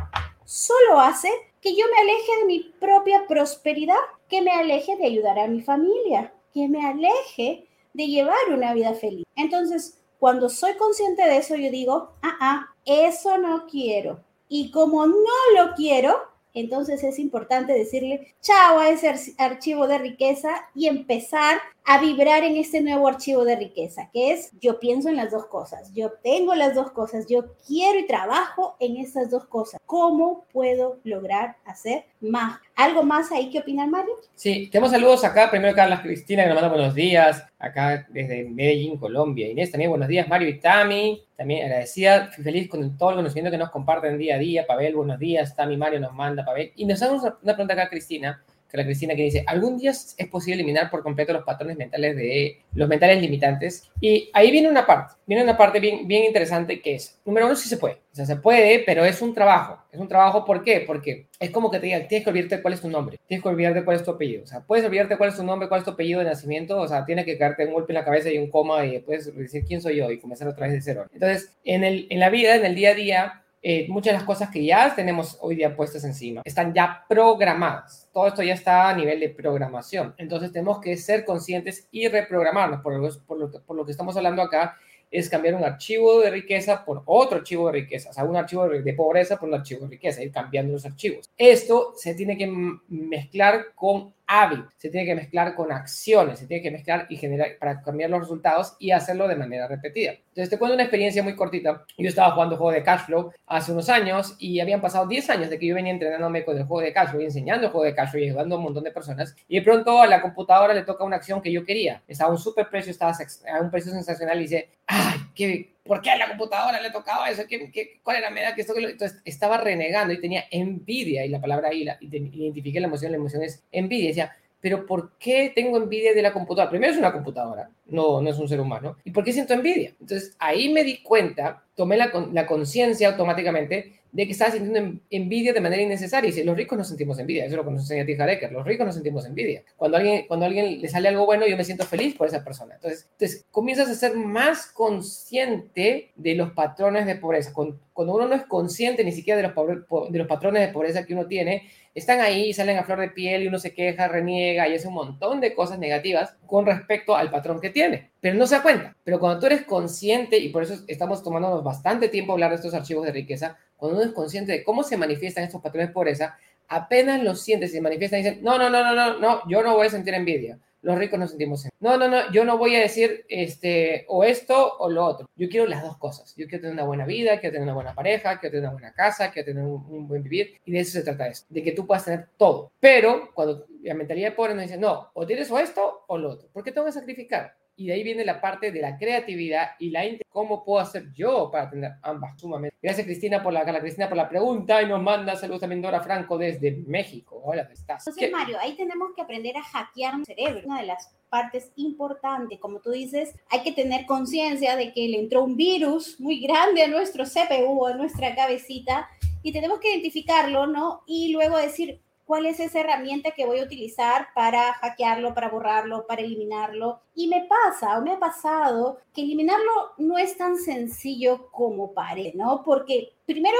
solo 0.45 0.99
hace 0.99 1.29
que 1.61 1.77
yo 1.77 1.85
me 1.95 2.01
aleje 2.01 2.39
de 2.41 2.45
mi 2.47 2.61
propia 2.81 3.27
prosperidad, 3.29 3.99
que 4.29 4.43
me 4.43 4.51
aleje 4.51 4.97
de 4.97 5.07
ayudar 5.07 5.39
a 5.39 5.47
mi 5.47 5.61
familia, 5.61 6.33
que 6.53 6.69
me 6.69 6.87
aleje 6.87 7.67
de 7.93 8.07
llevar 8.07 8.37
una 8.53 8.75
vida 8.75 8.95
feliz. 8.95 9.27
Entonces, 9.37 9.99
cuando 10.19 10.49
soy 10.49 10.75
consciente 10.75 11.23
de 11.23 11.39
eso, 11.39 11.57
yo 11.57 11.71
digo, 11.71 12.13
ah, 12.23 12.37
ah, 12.41 12.75
eso 12.85 13.39
no 13.39 13.67
quiero. 13.67 14.21
Y 14.49 14.71
como 14.71 15.07
no 15.07 15.15
lo 15.57 15.75
quiero, 15.75 16.17
entonces 16.55 17.05
es 17.05 17.19
importante 17.19 17.73
decirle 17.73 18.35
chao 18.41 18.79
a 18.79 18.89
ese 18.89 19.35
archivo 19.39 19.87
de 19.87 19.99
riqueza 19.99 20.69
y 20.75 20.87
empezar 20.89 21.61
a 21.85 22.01
vibrar 22.01 22.45
en 22.45 22.57
este 22.57 22.81
nuevo 22.81 23.09
archivo 23.09 23.45
de 23.45 23.57
riqueza, 23.57 24.11
que 24.13 24.33
es 24.33 24.53
yo 24.61 24.79
pienso 24.79 25.09
en 25.09 25.17
las 25.17 25.31
dos 25.31 25.47
cosas, 25.47 25.93
yo 25.93 26.13
tengo 26.23 26.55
las 26.55 26.75
dos 26.75 26.91
cosas, 26.93 27.27
yo 27.29 27.55
quiero 27.67 27.99
y 27.99 28.07
trabajo 28.07 28.77
en 28.81 28.97
estas 28.97 29.31
dos 29.31 29.47
cosas. 29.47 29.81
¿Cómo 29.87 30.45
puedo 30.53 30.99
lograr 31.05 31.57
hacer 31.65 32.05
más? 32.21 32.61
¿Algo 32.77 33.03
más 33.03 33.33
ahí 33.33 33.51
que 33.51 33.59
opinar, 33.59 33.89
Mario? 33.89 34.15
Sí, 34.35 34.69
tenemos 34.71 34.93
saludos 34.93 35.25
acá. 35.25 35.51
Primero, 35.51 35.75
Carla 35.75 36.01
Cristina, 36.01 36.43
que 36.43 36.51
nos 36.51 36.61
manda 36.61 36.75
buenos 36.75 36.95
días, 36.95 37.45
acá 37.59 38.07
desde 38.11 38.45
Medellín, 38.45 38.97
Colombia. 38.97 39.49
Inés, 39.49 39.71
también 39.71 39.91
buenos 39.91 40.09
días. 40.09 40.29
Mario 40.29 40.49
y 40.49 40.61
Tami, 40.61 41.25
también 41.37 41.65
agradecida, 41.65 42.29
feliz 42.29 42.69
con 42.69 42.97
todo 42.97 43.11
el 43.11 43.17
conocimiento 43.17 43.51
que 43.51 43.59
nos 43.59 43.71
comparten 43.71 44.17
día 44.17 44.37
a 44.37 44.39
día. 44.39 44.67
Pavel, 44.67 44.95
buenos 44.95 45.19
días. 45.19 45.57
Tami 45.57 45.77
Mario 45.77 46.01
nos 46.01 46.13
manda, 46.13 46.45
Pavel. 46.45 46.73
Y 46.77 46.85
nos 46.85 47.03
hace 47.03 47.13
una 47.13 47.55
pregunta 47.55 47.75
acá, 47.75 47.89
Cristina 47.89 48.43
que 48.71 48.77
la 48.77 48.85
Cristina 48.85 49.15
que 49.15 49.25
dice, 49.25 49.45
¿algún 49.47 49.77
día 49.77 49.91
es 49.91 50.17
posible 50.31 50.55
eliminar 50.55 50.91
por 50.91 51.03
completo 51.03 51.33
los 51.33 51.45
patrones 51.45 51.77
mentales 51.77 52.17
de 52.17 52.61
los 52.75 52.89
mentales 52.89 53.21
limitantes? 53.21 53.91
Y 54.01 54.31
ahí 54.33 54.51
viene 54.51 54.69
una 54.69 54.87
parte, 54.87 55.15
viene 55.27 55.43
una 55.43 55.57
parte 55.57 55.81
bien, 55.81 56.07
bien 56.07 56.25
interesante 56.25 56.81
que 56.81 56.95
es, 56.95 57.21
número 57.25 57.47
uno, 57.47 57.57
sí 57.57 57.69
se 57.69 57.77
puede, 57.77 57.95
o 57.95 58.15
sea, 58.15 58.27
se 58.27 58.37
puede, 58.37 58.83
pero 58.87 59.05
es 59.05 59.21
un 59.21 59.35
trabajo, 59.35 59.83
es 59.91 59.99
un 59.99 60.09
trabajo, 60.09 60.45
¿por 60.45 60.63
qué? 60.63 60.85
Porque 60.87 61.27
es 61.39 61.51
como 61.51 61.71
que 61.71 61.81
te 61.81 61.87
digan, 61.87 62.07
tienes 62.07 62.25
que 62.25 62.31
olvidarte 62.31 62.63
cuál 62.63 62.75
es 62.75 62.81
tu 62.81 62.89
nombre, 62.89 63.19
tienes 63.27 63.43
que 63.43 63.49
olvidarte 63.49 63.85
cuál 63.85 63.97
es 63.97 64.05
tu 64.05 64.13
apellido, 64.13 64.45
o 64.45 64.47
sea, 64.47 64.61
puedes 64.61 64.85
olvidarte 64.85 65.17
cuál 65.17 65.31
es 65.31 65.37
tu 65.37 65.43
nombre, 65.43 65.69
cuál 65.69 65.81
es 65.81 65.85
tu 65.85 65.91
apellido 65.91 66.21
de 66.21 66.27
nacimiento, 66.27 66.79
o 66.79 66.87
sea, 66.87 67.05
tiene 67.05 67.25
que 67.25 67.37
caerte 67.37 67.67
un 67.67 67.73
golpe 67.73 67.93
en 67.93 67.99
la 67.99 68.05
cabeza 68.05 68.31
y 68.31 68.39
un 68.39 68.51
coma 68.51 68.85
y 68.87 68.93
después 68.93 69.35
decir 69.37 69.65
quién 69.67 69.81
soy 69.81 69.97
yo 69.97 70.11
y 70.11 70.21
comenzar 70.21 70.49
otra 70.49 70.67
vez 70.67 70.75
de 70.75 70.83
cero. 70.83 71.07
Entonces, 71.13 71.57
en, 71.65 71.85
el, 71.85 72.07
en 72.11 72.21
la 72.21 72.31
vida, 72.31 72.55
en 72.55 72.65
el 72.65 72.75
día 72.75 72.91
a 72.91 72.95
día, 72.95 73.43
eh, 73.63 73.87
muchas 73.89 74.13
de 74.13 74.19
las 74.19 74.25
cosas 74.27 74.51
que 74.51 74.65
ya 74.65 74.95
tenemos 74.95 75.37
hoy 75.41 75.55
día 75.55 75.77
puestas 75.77 76.05
encima 76.05 76.41
están 76.45 76.73
ya 76.73 77.05
programadas. 77.09 78.09
Todo 78.13 78.27
esto 78.27 78.43
ya 78.43 78.55
está 78.55 78.89
a 78.89 78.95
nivel 78.95 79.21
de 79.21 79.29
programación. 79.29 80.15
Entonces 80.17 80.53
tenemos 80.53 80.81
que 80.81 80.97
ser 80.97 81.25
conscientes 81.25 81.87
y 81.91 82.09
reprogramarnos. 82.09 82.81
Por 82.81 82.99
lo, 82.99 83.09
por 83.27 83.39
lo, 83.39 83.51
por 83.51 83.77
lo 83.77 83.85
que 83.85 83.93
estamos 83.93 84.17
hablando 84.17 84.41
acá, 84.41 84.77
es 85.11 85.29
cambiar 85.29 85.55
un 85.55 85.65
archivo 85.65 86.21
de 86.21 86.31
riqueza 86.31 86.85
por 86.85 87.03
otro 87.05 87.39
archivo 87.39 87.67
de 87.67 87.73
riqueza, 87.73 88.11
o 88.11 88.13
sea, 88.13 88.25
un 88.25 88.37
archivo 88.37 88.69
de 88.69 88.95
pobreza 88.95 89.39
por 89.39 89.49
un 89.49 89.57
archivo 89.57 89.83
de 89.83 89.89
riqueza, 89.89 90.23
ir 90.23 90.31
cambiando 90.31 90.73
los 90.73 90.87
archivos. 90.87 91.29
Esto 91.37 91.95
se 91.97 92.15
tiene 92.15 92.39
que 92.39 92.47
mezclar 92.89 93.73
con 93.75 94.15
hábil, 94.31 94.65
se 94.77 94.91
tiene 94.91 95.07
que 95.07 95.17
mezclar 95.17 95.57
con 95.57 95.73
acciones, 95.73 96.39
se 96.39 96.47
tiene 96.47 96.63
que 96.63 96.71
mezclar 96.71 97.07
y 97.11 97.17
generar 97.17 97.59
para 97.59 97.83
cambiar 97.83 98.11
los 98.11 98.21
resultados 98.21 98.77
y 98.79 98.93
hacerlo 98.93 99.27
de 99.27 99.35
manera 99.35 99.67
repetida. 99.67 100.13
Entonces 100.13 100.51
te 100.51 100.57
cuento 100.57 100.75
una 100.75 100.85
experiencia 100.85 101.21
muy 101.25 101.35
cortita. 101.35 101.85
Yo 101.99 102.09
estaba 102.09 102.31
jugando 102.33 102.57
juego 102.57 102.71
de 102.71 102.85
cash 102.85 103.07
flow 103.07 103.33
hace 103.49 103.73
unos 103.73 103.89
años 103.89 104.37
y 104.39 104.61
habían 104.61 104.81
pasado 104.81 105.09
10 105.09 105.31
años 105.31 105.51
de 105.51 105.59
que 105.59 105.67
yo 105.67 105.75
venía 105.75 105.93
entrenándome 105.93 106.45
con 106.45 106.57
el 106.57 106.63
juego 106.63 106.81
de 106.81 106.93
cash 106.93 107.11
flow 107.11 107.23
y 107.23 107.25
enseñando 107.25 107.67
el 107.67 107.73
juego 107.73 107.85
de 107.85 107.95
cash 107.95 108.11
flow 108.13 108.23
y 108.23 108.29
ayudando 108.29 108.55
a 108.55 108.59
un 108.59 108.65
montón 108.65 108.85
de 108.85 108.93
personas 108.93 109.35
y 109.49 109.57
de 109.57 109.63
pronto 109.63 110.01
a 110.01 110.07
la 110.07 110.23
computadora 110.23 110.75
le 110.75 110.83
toca 110.83 111.03
una 111.03 111.17
acción 111.17 111.43
que 111.43 111.51
yo 111.51 111.65
quería. 111.65 112.01
Estaba 112.07 112.31
a 112.31 112.33
un 112.33 112.39
super 112.39 112.69
precio, 112.71 112.93
estaba 112.93 113.13
a 113.13 113.61
un 113.61 113.71
precio 113.71 113.91
sensacional 113.91 114.39
y 114.39 114.43
dice, 114.43 114.69
ay, 114.87 115.19
qué, 115.35 115.73
¿por 115.91 116.01
qué 116.01 116.11
a 116.11 116.17
la 116.17 116.29
computadora 116.29 116.81
le 116.81 116.93
tocaba 116.93 117.29
eso? 117.29 117.43
¿Qué, 117.49 117.99
cuál 118.05 118.19
era 118.19 118.31
la 118.31 118.55
que 118.55 118.61
esto? 118.61 118.75
Entonces 118.79 119.21
estaba 119.25 119.57
renegando 119.57 120.15
y 120.15 120.21
tenía 120.21 120.45
envidia 120.49 121.27
y 121.27 121.29
la 121.29 121.41
palabra 121.41 121.71
ahí, 121.71 121.83
la, 121.83 121.99
identifiqué 122.01 122.79
la 122.79 122.87
emoción, 122.87 123.11
la 123.11 123.17
emoción 123.17 123.43
es 123.43 123.65
envidia 123.73 124.33
pero 124.61 124.87
¿por 124.87 125.17
qué 125.19 125.51
tengo 125.53 125.79
envidia 125.79 126.15
de 126.15 126.23
la 126.23 126.33
computadora? 126.33 126.71
Primero 126.71 126.93
es 126.93 126.99
una 126.99 127.13
computadora, 127.13 127.71
no, 127.87 128.21
no 128.21 128.31
es 128.31 128.39
un 128.39 128.49
ser 128.49 128.61
humano. 128.61 128.99
¿Y 129.05 129.11
por 129.11 129.25
qué 129.25 129.33
siento 129.33 129.55
envidia? 129.55 129.95
Entonces 129.99 130.37
ahí 130.39 130.73
me 130.73 130.85
di 130.85 131.03
cuenta 131.03 131.65
tomé 131.81 131.97
la, 131.97 132.13
la 132.35 132.47
conciencia 132.47 133.09
automáticamente 133.09 134.01
de 134.13 134.27
que 134.27 134.33
estaba 134.33 134.51
sintiendo 134.51 135.01
envidia 135.09 135.55
de 135.55 135.63
manera 135.63 135.81
innecesaria. 135.81 136.29
Y 136.29 136.33
si 136.35 136.45
los 136.45 136.55
ricos 136.55 136.77
no 136.77 136.85
sentimos 136.85 137.19
envidia, 137.19 137.47
eso 137.47 137.55
es 137.55 137.57
lo 137.57 137.65
que 137.65 137.71
nos 137.71 137.81
enseña 137.85 138.05
T. 138.05 138.23
Hareker, 138.23 138.53
los 138.53 138.67
ricos 138.67 138.85
no 138.85 138.93
sentimos 138.93 139.25
envidia. 139.25 139.63
Cuando 139.79 139.97
a 139.97 140.01
alguien, 140.01 140.27
cuando 140.29 140.45
a 140.45 140.49
alguien 140.49 140.79
le 140.79 140.89
sale 140.89 141.09
algo 141.09 141.25
bueno, 141.25 141.47
yo 141.47 141.57
me 141.57 141.65
siento 141.65 141.87
feliz 141.87 142.15
por 142.17 142.27
esa 142.27 142.45
persona. 142.45 142.75
Entonces, 142.75 143.09
entonces 143.13 143.47
comienzas 143.51 143.89
a 143.89 143.95
ser 143.95 144.15
más 144.15 144.67
consciente 144.67 146.13
de 146.17 146.35
los 146.35 146.53
patrones 146.53 147.07
de 147.07 147.17
pobreza. 147.17 147.55
Cuando, 147.55 147.79
uno 147.95 148.29
no 148.29 148.35
es 148.35 148.45
consciente 148.45 149.03
ni 149.03 149.13
siquiera 149.13 149.41
de 149.41 149.49
los, 149.49 150.11
de 150.11 150.19
los 150.19 150.29
patrones 150.29 150.67
de 150.67 150.73
pobreza 150.73 151.07
que 151.07 151.15
uno 151.15 151.27
tiene, 151.27 151.71
están 151.95 152.21
ahí, 152.21 152.53
salen 152.53 152.79
a 152.79 152.85
flor 152.85 153.01
de 153.01 153.09
piel 153.09 153.43
y 153.43 153.49
uno 153.49 153.59
se 153.59 153.75
queja, 153.75 154.07
reniega 154.07 154.69
y 154.69 154.75
hace 154.75 154.89
un 154.89 154.95
montón 154.95 155.41
de 155.41 155.55
cosas 155.55 155.79
negativas 155.79 156.37
con 156.47 156.65
respecto 156.65 157.17
al 157.17 157.31
patrón 157.31 157.61
que 157.61 157.71
tiene, 157.71 158.11
pero 158.21 158.37
no 158.37 158.47
se 158.47 158.57
da 158.57 158.63
cuenta. 158.63 158.97
Pero 159.03 159.19
cuando 159.19 159.41
tú 159.41 159.47
eres 159.47 159.65
consciente, 159.65 160.39
y 160.39 160.51
por 160.51 160.63
eso 160.63 160.83
estamos 160.87 161.23
tomándonos 161.23 161.65
bastante 161.71 162.09
tiempo 162.09 162.33
hablar 162.33 162.51
de 162.51 162.57
estos 162.57 162.75
archivos 162.75 163.05
de 163.05 163.13
riqueza, 163.13 163.57
cuando 163.77 163.99
uno 163.99 164.07
es 164.07 164.13
consciente 164.13 164.53
de 164.53 164.65
cómo 164.65 164.83
se 164.83 164.97
manifiestan 164.97 165.45
estos 165.45 165.61
patrones 165.61 165.89
de 165.89 165.95
pobreza, 165.95 166.37
apenas 166.69 167.23
los 167.23 167.41
sientes 167.41 167.71
y 167.71 167.75
se 167.75 167.81
manifiestan 167.81 168.21
y 168.21 168.23
dicen, 168.23 168.43
no, 168.43 168.59
no, 168.59 168.71
no, 168.71 168.83
no, 168.83 168.95
no, 168.95 169.19
no, 169.19 169.49
yo 169.49 169.63
no 169.63 169.75
voy 169.75 169.87
a 169.87 169.91
sentir 169.91 170.15
envidia 170.15 170.59
los 170.83 170.99
ricos 170.99 171.19
nos 171.19 171.31
sentimos 171.31 171.65
en. 171.65 171.71
No, 171.81 171.97
no, 171.97 172.09
no, 172.09 172.31
yo 172.33 172.45
no 172.45 172.57
voy 172.59 172.75
a 172.77 172.81
decir 172.81 173.25
este, 173.29 174.05
o 174.09 174.25
esto 174.25 174.79
o 174.79 174.89
lo 174.89 175.05
otro. 175.05 175.29
Yo 175.37 175.49
quiero 175.49 175.67
las 175.67 175.83
dos 175.83 175.97
cosas. 175.99 176.35
Yo 176.37 176.47
quiero 176.47 176.63
tener 176.63 176.75
una 176.75 176.85
buena 176.85 177.05
vida, 177.05 177.39
quiero 177.39 177.53
tener 177.53 177.65
una 177.65 177.75
buena 177.75 177.95
pareja, 177.95 178.39
quiero 178.39 178.53
tener 178.53 178.69
una 178.69 178.73
buena 178.73 178.93
casa, 178.93 179.31
quiero 179.31 179.47
tener 179.47 179.65
un, 179.65 180.09
buen 180.09 180.23
vivir. 180.23 180.59
Y 180.65 180.73
de 180.73 180.81
eso 180.81 180.93
se 180.93 181.03
trata 181.03 181.29
esto, 181.29 181.47
de 181.51 181.63
que 181.63 181.73
tú 181.73 181.87
puedas 181.87 182.05
tener 182.05 182.29
todo. 182.37 182.73
Pero 182.81 183.31
cuando 183.35 183.67
la 183.83 183.95
mentalidad 183.95 184.31
de 184.31 184.37
pobre 184.37 184.55
nos 184.55 184.65
dice, 184.65 184.79
no, 184.79 185.11
o 185.13 185.27
tienes 185.27 185.51
o 185.51 185.59
esto 185.59 186.05
o 186.07 186.19
lo 186.19 186.31
otro. 186.31 186.49
¿Por 186.53 186.65
qué 186.65 186.73
tengo 186.73 186.87
que 186.87 186.93
sacrificar? 186.93 187.55
Y 187.81 187.87
de 187.87 187.95
ahí 187.95 188.03
viene 188.03 188.27
la 188.27 188.43
parte 188.43 188.73
de 188.73 188.81
la 188.83 188.99
creatividad 188.99 189.71
y 189.79 189.89
la 189.89 190.03
cómo 190.29 190.63
puedo 190.63 190.81
hacer 190.81 191.11
yo 191.15 191.51
para 191.51 191.71
tener 191.71 191.93
ambas 192.03 192.39
sumamente. 192.39 192.77
Gracias 192.83 193.07
Cristina 193.07 193.43
por 193.43 193.55
la 193.55 193.65
Cristina 193.81 194.07
por 194.07 194.19
la 194.19 194.29
pregunta 194.29 194.83
y 194.83 194.87
nos 194.87 195.03
manda 195.03 195.35
saludos 195.35 195.63
también 195.63 195.81
Dora 195.81 196.03
Franco 196.03 196.37
desde 196.37 196.73
México. 196.87 197.41
Hola, 197.43 197.63
¿cómo 197.63 197.73
estás? 197.73 198.07
Entonces, 198.07 198.31
Mario, 198.31 198.59
ahí 198.61 198.77
tenemos 198.77 199.13
que 199.17 199.23
aprender 199.23 199.57
a 199.57 199.63
hackear 199.63 200.15
un 200.15 200.27
cerebro. 200.27 200.61
Una 200.67 200.83
de 200.83 200.89
las 200.89 201.17
partes 201.31 201.73
importantes, 201.77 202.59
como 202.59 202.81
tú 202.81 202.91
dices, 202.91 203.35
hay 203.49 203.63
que 203.63 203.73
tener 203.73 204.05
conciencia 204.05 204.77
de 204.77 204.93
que 204.93 205.09
le 205.09 205.19
entró 205.19 205.43
un 205.43 205.57
virus 205.57 206.21
muy 206.21 206.39
grande 206.39 206.83
a 206.83 206.89
nuestro 206.89 207.25
CPU, 207.25 207.87
a 207.87 207.95
nuestra 207.95 208.35
cabecita, 208.35 209.09
y 209.43 209.53
tenemos 209.53 209.81
que 209.81 209.91
identificarlo, 209.91 210.67
¿no? 210.67 211.03
Y 211.07 211.33
luego 211.33 211.57
decir, 211.57 212.03
cuál 212.31 212.47
es 212.47 212.61
esa 212.61 212.79
herramienta 212.79 213.33
que 213.33 213.45
voy 213.45 213.59
a 213.59 213.65
utilizar 213.65 214.29
para 214.37 214.73
hackearlo, 214.75 215.35
para 215.35 215.49
borrarlo, 215.49 216.07
para 216.07 216.23
eliminarlo. 216.23 217.01
Y 217.13 217.27
me 217.27 217.49
pasa 217.49 217.99
o 217.99 218.03
me 218.03 218.13
ha 218.13 218.21
pasado 218.21 219.01
que 219.13 219.23
eliminarlo 219.23 219.73
no 219.99 220.17
es 220.17 220.37
tan 220.37 220.57
sencillo 220.57 221.51
como 221.51 221.93
parece, 221.93 222.37
¿no? 222.37 222.63
Porque 222.65 223.15
primero 223.27 223.59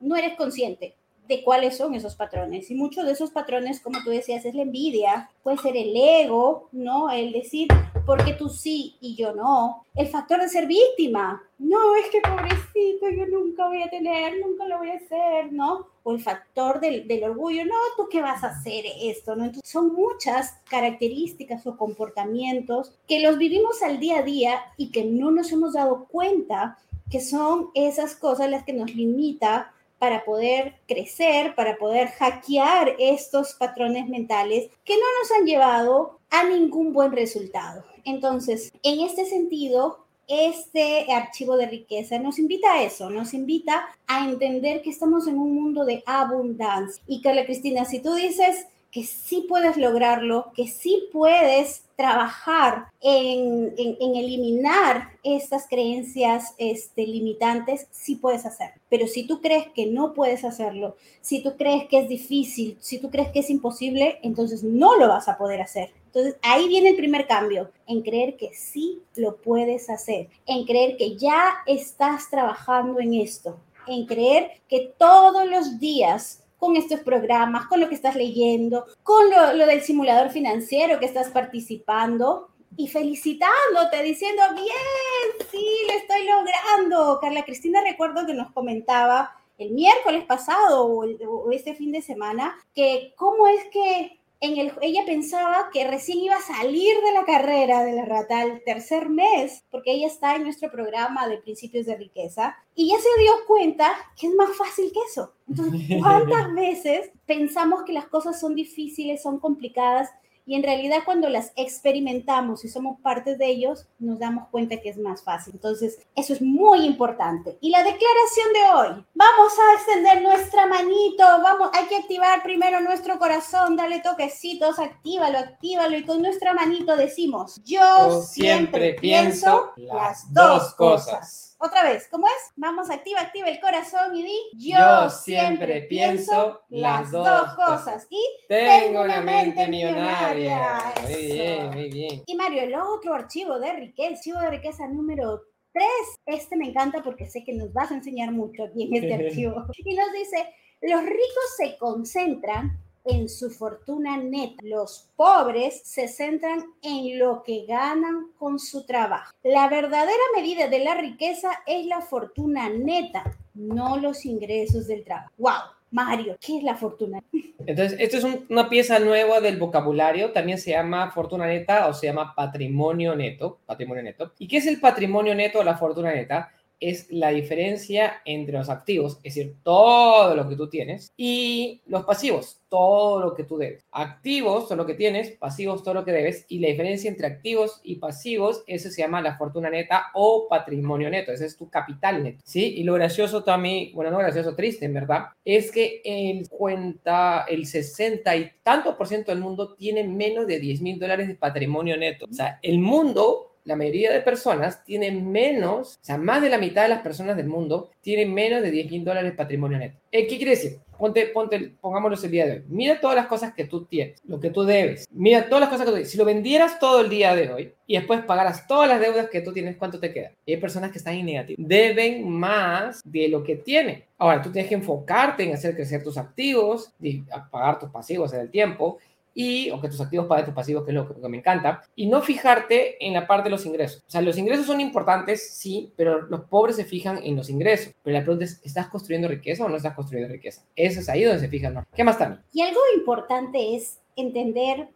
no 0.00 0.16
eres 0.16 0.36
consciente 0.36 0.98
de 1.30 1.44
cuáles 1.44 1.76
son 1.76 1.94
esos 1.94 2.16
patrones. 2.16 2.70
Y 2.70 2.74
muchos 2.74 3.06
de 3.06 3.12
esos 3.12 3.30
patrones, 3.30 3.80
como 3.80 4.02
tú 4.02 4.10
decías, 4.10 4.44
es 4.44 4.54
la 4.54 4.62
envidia, 4.62 5.30
puede 5.44 5.58
ser 5.58 5.76
el 5.76 5.94
ego, 5.96 6.68
¿no? 6.72 7.08
El 7.08 7.32
decir, 7.32 7.68
¿por 8.04 8.24
qué 8.24 8.32
tú 8.32 8.48
sí 8.48 8.96
y 9.00 9.14
yo 9.14 9.32
no? 9.32 9.86
El 9.94 10.08
factor 10.08 10.40
de 10.40 10.48
ser 10.48 10.66
víctima. 10.66 11.40
No, 11.58 11.94
es 11.94 12.10
que 12.10 12.20
pobrecito, 12.20 13.10
yo 13.10 13.26
nunca 13.26 13.68
voy 13.68 13.80
a 13.82 13.88
tener, 13.88 14.40
nunca 14.44 14.66
lo 14.66 14.78
voy 14.78 14.90
a 14.90 14.96
hacer, 14.96 15.52
¿no? 15.52 15.86
O 16.02 16.12
el 16.12 16.20
factor 16.20 16.80
del, 16.80 17.06
del 17.06 17.22
orgullo, 17.22 17.64
no, 17.64 17.76
tú 17.96 18.08
qué 18.10 18.20
vas 18.20 18.42
a 18.42 18.48
hacer 18.48 18.84
esto, 19.00 19.36
¿no? 19.36 19.44
Entonces, 19.44 19.70
son 19.70 19.94
muchas 19.94 20.58
características 20.68 21.64
o 21.68 21.76
comportamientos 21.76 22.92
que 23.06 23.20
los 23.20 23.38
vivimos 23.38 23.82
al 23.84 24.00
día 24.00 24.18
a 24.18 24.22
día 24.22 24.60
y 24.76 24.90
que 24.90 25.04
no 25.04 25.30
nos 25.30 25.52
hemos 25.52 25.74
dado 25.74 26.06
cuenta 26.06 26.76
que 27.08 27.20
son 27.20 27.70
esas 27.74 28.16
cosas 28.16 28.50
las 28.50 28.64
que 28.64 28.72
nos 28.72 28.92
limita 28.94 29.72
para 30.00 30.24
poder 30.24 30.76
crecer, 30.88 31.54
para 31.54 31.76
poder 31.76 32.08
hackear 32.08 32.96
estos 32.98 33.52
patrones 33.52 34.08
mentales 34.08 34.70
que 34.82 34.94
no 34.94 35.04
nos 35.20 35.30
han 35.38 35.44
llevado 35.44 36.18
a 36.30 36.44
ningún 36.44 36.94
buen 36.94 37.12
resultado. 37.12 37.84
Entonces, 38.06 38.72
en 38.82 39.00
este 39.00 39.26
sentido, 39.26 40.06
este 40.26 41.12
archivo 41.12 41.58
de 41.58 41.66
riqueza 41.66 42.18
nos 42.18 42.38
invita 42.38 42.72
a 42.72 42.82
eso, 42.82 43.10
nos 43.10 43.34
invita 43.34 43.88
a 44.06 44.24
entender 44.24 44.80
que 44.80 44.88
estamos 44.88 45.26
en 45.26 45.36
un 45.38 45.54
mundo 45.54 45.84
de 45.84 46.02
abundancia. 46.06 47.02
Y 47.06 47.20
Carla 47.20 47.44
Cristina, 47.44 47.84
si 47.84 48.00
tú 48.00 48.14
dices 48.14 48.68
que 48.90 49.04
sí 49.04 49.46
puedes 49.48 49.76
lograrlo, 49.76 50.52
que 50.54 50.66
sí 50.66 51.08
puedes 51.12 51.84
trabajar 51.96 52.86
en, 53.00 53.74
eliminar 53.76 55.10
estas 55.22 55.68
creencias 55.68 56.54
este, 56.58 57.06
limitantes, 57.06 57.86
sí 57.90 58.16
puedes 58.16 58.46
hacerlo. 58.46 58.80
Pero 58.88 59.06
si 59.06 59.26
tú 59.26 59.40
crees 59.40 59.68
que 59.68 59.86
no 59.86 60.14
puedes 60.14 60.44
hacerlo, 60.44 60.96
si 61.20 61.42
tú 61.42 61.56
crees 61.56 61.86
que 61.88 61.98
es 61.98 62.08
difícil, 62.08 62.76
si 62.80 62.98
tú 62.98 63.10
crees 63.10 63.28
que 63.28 63.40
es 63.40 63.50
imposible, 63.50 64.18
entonces 64.22 64.64
no 64.64 64.96
lo 64.96 65.08
vas 65.08 65.28
a 65.28 65.38
poder 65.38 65.60
hacer. 65.60 65.92
Entonces 66.06 66.36
ahí 66.42 66.66
viene 66.66 66.90
el 66.90 66.96
primer 66.96 67.26
cambio, 67.28 67.70
en 67.86 68.02
creer 68.02 68.36
que 68.36 68.52
sí 68.54 69.02
lo 69.14 69.36
puedes 69.36 69.88
hacer, 69.90 70.28
en 70.46 70.64
creer 70.64 70.96
que 70.96 71.16
ya 71.16 71.58
estás 71.66 72.28
trabajando 72.30 72.98
en 72.98 73.14
esto, 73.14 73.58
en 73.86 74.06
creer 74.06 74.50
que 74.68 74.92
todos 74.98 75.48
los 75.48 75.78
días 75.78 76.42
con 76.60 76.76
estos 76.76 77.00
programas, 77.00 77.66
con 77.66 77.80
lo 77.80 77.88
que 77.88 77.94
estás 77.94 78.14
leyendo, 78.14 78.84
con 79.02 79.30
lo, 79.30 79.66
del 79.66 79.80
simulador 79.80 80.30
financiero 80.30 81.00
que 81.00 81.06
estás 81.06 81.30
participando 81.30 82.50
y 82.76 82.86
felicitándote, 82.86 84.02
diciendo, 84.04 84.42
bien, 84.54 85.48
sí, 85.50 85.66
lo 85.88 85.94
estoy 85.94 86.28
logrando. 86.28 87.18
Carla 87.18 87.44
Cristina, 87.44 87.80
recuerdo 87.82 88.26
que 88.26 88.34
nos 88.34 88.52
comentaba 88.52 89.32
el 89.56 89.70
miércoles 89.70 90.24
pasado 90.26 90.86
o, 90.86 91.50
este 91.50 91.74
fin 91.74 91.92
de 91.92 92.02
semana 92.02 92.54
que 92.74 93.14
cómo 93.16 93.46
es 93.46 93.64
que 93.72 94.19
ella 94.40 95.04
pensaba 95.04 95.68
que 95.72 95.86
recién 95.86 96.18
iba 96.18 96.36
a 96.36 96.40
salir 96.40 96.96
de 97.04 97.12
la 97.12 97.24
carrera 97.24 97.84
de 97.84 97.92
la 97.92 98.06
rata 98.06 98.40
al 98.40 98.62
tercer 98.64 99.10
mes, 99.10 99.64
porque 99.70 99.92
ella 99.92 100.06
está 100.06 100.36
en 100.36 100.44
nuestro 100.44 100.70
programa 100.70 101.28
de 101.28 101.38
principios 101.38 101.86
de 101.86 101.96
riqueza, 101.96 102.56
y 102.74 102.88
ya 102.88 102.96
se 102.96 103.20
dio 103.20 103.32
cuenta 103.46 103.92
que 104.18 104.28
es 104.28 104.34
más 104.34 104.56
fácil 104.56 104.90
que 104.92 105.00
eso. 105.10 105.34
Entonces, 105.46 105.98
¿cuántas 106.02 106.54
veces 106.54 107.10
pensamos 107.26 107.82
que 107.84 107.92
las 107.92 108.06
cosas 108.06 108.40
son 108.40 108.54
difíciles, 108.54 109.22
son 109.22 109.38
complicadas, 109.38 110.08
y 110.50 110.56
en 110.56 110.64
realidad 110.64 111.02
cuando 111.04 111.28
las 111.28 111.52
experimentamos 111.54 112.64
y 112.64 112.68
somos 112.68 112.98
parte 113.02 113.36
de 113.36 113.46
ellos, 113.46 113.86
nos 114.00 114.18
damos 114.18 114.48
cuenta 114.48 114.80
que 114.80 114.88
es 114.88 114.98
más 114.98 115.22
fácil. 115.22 115.52
Entonces, 115.54 116.00
eso 116.16 116.32
es 116.32 116.42
muy 116.42 116.80
importante. 116.80 117.56
Y 117.60 117.70
la 117.70 117.84
declaración 117.84 118.52
de 118.52 118.60
hoy, 118.74 119.04
vamos 119.14 119.52
a 119.56 119.74
extender 119.74 120.22
nuestra 120.22 120.66
manito, 120.66 121.22
vamos, 121.40 121.70
hay 121.72 121.86
que 121.86 121.98
activar 121.98 122.42
primero 122.42 122.80
nuestro 122.80 123.16
corazón, 123.20 123.76
dale 123.76 124.00
toquecitos, 124.00 124.80
actívalo, 124.80 125.38
actívalo 125.38 125.96
y 125.96 126.04
con 126.04 126.20
nuestra 126.20 126.52
manito 126.52 126.96
decimos, 126.96 127.62
yo, 127.64 128.20
siempre, 128.20 128.94
pienso 128.94 129.70
las 129.76 130.34
dos 130.34 130.74
cosas. 130.74 131.49
Otra 131.62 131.84
vez, 131.84 132.08
¿cómo 132.10 132.26
es? 132.26 132.52
Vamos, 132.56 132.88
activa, 132.88 133.20
activa 133.20 133.48
el 133.48 133.60
corazón 133.60 134.16
y 134.16 134.22
di, 134.22 134.38
yo, 134.54 135.10
siempre 135.10 135.82
pienso 135.82 136.62
las 136.70 137.10
dos 137.10 137.54
cosas. 137.54 138.06
Y 138.08 138.18
tengo 138.48 139.02
una 139.02 139.20
mente 139.20 139.68
millonaria. 139.68 140.94
Muy 141.02 141.26
bien, 141.26 141.70
muy 141.70 141.90
bien. 141.90 142.22
Y 142.24 142.34
Mario, 142.34 142.62
el 142.62 142.74
otro 142.76 143.12
archivo 143.12 143.58
de 143.58 143.74
riqueza, 143.74 144.14
archivo 144.14 144.40
de 144.40 144.50
riqueza 144.52 144.88
número 144.88 145.42
3, 145.74 145.86
este 146.24 146.56
me 146.56 146.68
encanta 146.68 147.02
porque 147.02 147.26
sé 147.26 147.44
que 147.44 147.52
nos 147.52 147.70
vas 147.74 147.90
a 147.90 147.94
enseñar 147.94 148.32
mucho 148.32 148.64
aquí 148.64 148.84
en 148.84 148.94
este 148.94 149.14
archivo. 149.26 149.66
Y 149.76 149.94
nos 149.94 150.12
dice, 150.14 150.54
los 150.80 151.02
ricos 151.02 151.56
se 151.58 151.76
concentran 151.76 152.82
en 153.04 153.28
su 153.28 153.50
fortuna 153.50 154.16
neta. 154.16 154.62
Los 154.62 155.08
pobres 155.16 155.82
se 155.84 156.08
centran 156.08 156.64
en 156.82 157.18
lo 157.18 157.42
que 157.42 157.66
ganan 157.66 158.28
con 158.38 158.58
su 158.58 158.84
trabajo. 158.84 159.32
La 159.42 159.68
verdadera 159.68 160.22
medida 160.34 160.68
de 160.68 160.80
la 160.80 160.94
riqueza 160.94 161.50
es 161.66 161.86
la 161.86 162.00
fortuna 162.00 162.68
neta, 162.68 163.36
no 163.54 163.96
los 163.96 164.24
ingresos 164.24 164.86
del 164.86 165.04
trabajo. 165.04 165.30
¡Wow! 165.38 165.52
Mario, 165.92 166.36
¿qué 166.40 166.58
es 166.58 166.62
la 166.62 166.76
fortuna? 166.76 167.20
Entonces, 167.66 167.98
esto 167.98 168.18
es 168.18 168.26
una 168.48 168.68
pieza 168.68 169.00
nueva 169.00 169.40
del 169.40 169.58
vocabulario, 169.58 170.30
también 170.30 170.58
se 170.58 170.70
llama 170.70 171.10
fortuna 171.10 171.46
neta 171.46 171.88
o 171.88 171.94
se 171.94 172.06
llama 172.06 172.32
patrimonio 172.34 173.16
neto, 173.16 173.58
patrimonio 173.66 174.04
neto. 174.04 174.32
¿Y 174.38 174.46
qué 174.46 174.58
es 174.58 174.66
el 174.66 174.78
patrimonio 174.78 175.34
neto 175.34 175.58
o 175.58 175.64
la 175.64 175.76
fortuna 175.76 176.12
neta? 176.12 176.52
Es 176.80 177.10
la 177.10 177.28
diferencia 177.28 178.22
entre 178.24 178.58
los 178.58 178.68
activos, 178.68 179.18
es 179.22 179.34
decir, 179.34 179.56
todo 179.62 180.34
lo 180.34 180.48
que 180.48 180.56
tú 180.56 180.68
tienes, 180.68 181.12
y 181.16 181.82
los 181.86 182.04
pasivos, 182.04 182.60
todo 182.68 183.20
lo 183.20 183.34
que 183.34 183.44
tú 183.44 183.58
debes. 183.58 183.84
Activos, 183.92 184.64
todo 184.64 184.76
lo 184.76 184.86
que 184.86 184.94
tienes, 184.94 185.32
pasivos, 185.32 185.82
todo 185.82 185.94
lo 185.94 186.04
que 186.04 186.12
debes, 186.12 186.46
y 186.48 186.60
la 186.60 186.68
diferencia 186.68 187.10
entre 187.10 187.26
activos 187.26 187.80
y 187.84 187.96
pasivos, 187.96 188.64
eso 188.66 188.90
se 188.90 189.02
llama 189.02 189.20
la 189.20 189.36
fortuna 189.36 189.70
neta 189.70 190.06
o 190.14 190.48
patrimonio 190.48 191.10
neto, 191.10 191.32
ese 191.32 191.46
es 191.46 191.56
tu 191.56 191.68
capital 191.68 192.22
neto, 192.22 192.40
¿sí? 192.44 192.74
Y 192.76 192.84
lo 192.84 192.94
gracioso 192.94 193.44
también, 193.44 193.92
bueno, 193.94 194.10
no 194.10 194.18
gracioso, 194.18 194.56
triste, 194.56 194.86
en 194.86 194.94
verdad, 194.94 195.26
es 195.44 195.70
que 195.70 196.00
el 196.04 196.48
cuenta, 196.48 197.44
el 197.48 197.66
60 197.66 198.36
y 198.36 198.50
tanto 198.62 198.96
por 198.96 199.06
ciento 199.06 199.32
del 199.32 199.40
mundo 199.40 199.74
tiene 199.74 200.04
menos 200.04 200.46
de 200.46 200.58
10 200.58 200.80
mil 200.80 200.98
dólares 200.98 201.28
de 201.28 201.34
patrimonio 201.34 201.96
neto. 201.96 202.26
O 202.30 202.32
sea, 202.32 202.58
el 202.62 202.78
mundo 202.78 203.49
la 203.64 203.76
mayoría 203.76 204.12
de 204.12 204.20
personas 204.20 204.84
tienen 204.84 205.30
menos, 205.30 205.98
o 206.02 206.04
sea, 206.04 206.18
más 206.18 206.42
de 206.42 206.50
la 206.50 206.58
mitad 206.58 206.82
de 206.82 206.88
las 206.88 207.02
personas 207.02 207.36
del 207.36 207.46
mundo 207.46 207.90
tienen 208.00 208.32
menos 208.32 208.62
de 208.62 208.70
10 208.70 208.90
mil 208.90 209.04
dólares 209.04 209.34
patrimonio 209.36 209.78
neto. 209.78 209.98
Eh, 210.12 210.26
¿Qué 210.26 210.36
quiere 210.36 210.52
decir? 210.52 210.78
Ponte, 210.98 211.26
ponte, 211.28 211.72
pongámoslo 211.80 212.18
el 212.22 212.30
día 212.30 212.44
de 212.44 212.52
hoy. 212.52 212.64
Mira 212.68 213.00
todas 213.00 213.16
las 213.16 213.26
cosas 213.26 213.54
que 213.54 213.64
tú 213.64 213.86
tienes, 213.86 214.20
lo 214.26 214.38
que 214.38 214.50
tú 214.50 214.64
debes. 214.64 215.08
Mira 215.10 215.48
todas 215.48 215.62
las 215.62 215.70
cosas 215.70 215.86
que 215.86 215.90
tú 215.90 215.94
tienes. 215.94 216.10
Si 216.10 216.18
lo 216.18 216.26
vendieras 216.26 216.78
todo 216.78 217.00
el 217.00 217.08
día 217.08 217.34
de 217.34 217.50
hoy 217.50 217.72
y 217.86 217.96
después 217.96 218.22
pagaras 218.24 218.66
todas 218.66 218.86
las 218.86 219.00
deudas 219.00 219.30
que 219.30 219.40
tú 219.40 219.52
tienes, 219.52 219.76
¿cuánto 219.76 219.98
te 219.98 220.12
queda? 220.12 220.32
Y 220.44 220.52
hay 220.52 220.60
personas 220.60 220.92
que 220.92 220.98
están 220.98 221.14
en 221.14 221.24
negativo. 221.24 221.56
Deben 221.66 222.28
más 222.28 223.00
de 223.02 223.28
lo 223.28 223.42
que 223.42 223.56
tienen. 223.56 224.04
Ahora, 224.18 224.42
tú 224.42 224.52
tienes 224.52 224.68
que 224.68 224.74
enfocarte 224.74 225.44
en 225.44 225.54
hacer 225.54 225.74
crecer 225.74 226.02
tus 226.02 226.18
activos, 226.18 226.92
y 227.00 227.22
pagar 227.50 227.78
tus 227.78 227.88
pasivos 227.88 228.34
en 228.34 228.40
el 228.40 228.50
tiempo 228.50 228.98
y, 229.34 229.70
o 229.70 229.80
que 229.80 229.88
tus 229.88 230.00
activos 230.00 230.26
paguen 230.26 230.46
tus 230.46 230.54
pasivos, 230.54 230.84
que 230.84 230.90
es 230.90 230.94
lo 230.94 231.08
que, 231.08 231.28
me 231.28 231.38
encanta, 231.38 231.82
y 231.94 232.06
no 232.06 232.22
fijarte 232.22 233.04
en 233.04 233.12
la 233.14 233.26
parte 233.26 233.44
de 233.44 233.50
los 233.50 233.66
ingresos. 233.66 234.02
O 234.06 234.10
sea, 234.10 234.20
los 234.22 234.38
ingresos 234.38 234.66
son 234.66 234.80
importantes, 234.80 235.54
sí, 235.54 235.92
pero 235.96 236.22
los 236.22 236.42
pobres 236.42 236.76
se 236.76 236.84
fijan 236.84 237.20
en 237.22 237.36
los 237.36 237.50
ingresos. 237.50 237.94
Pero 238.02 238.18
la 238.18 238.22
pregunta 238.22 238.44
es, 238.44 238.60
¿estás 238.64 238.88
construyendo 238.88 239.28
riqueza 239.28 239.64
o 239.64 239.68
no 239.68 239.76
estás 239.76 239.94
construyendo 239.94 240.32
riqueza? 240.32 240.62
Eso 240.74 241.00
es 241.00 241.08
ahí 241.08 241.24
donde 241.24 241.40
se 241.40 241.48
fijan, 241.48 241.74
¿no? 241.74 241.86
¿Qué 241.94 242.04
más 242.04 242.18
también? 242.18 242.42
Y 242.52 242.62
algo 242.62 242.80
importante 242.96 243.76
es 243.76 244.00
entender 244.16 244.88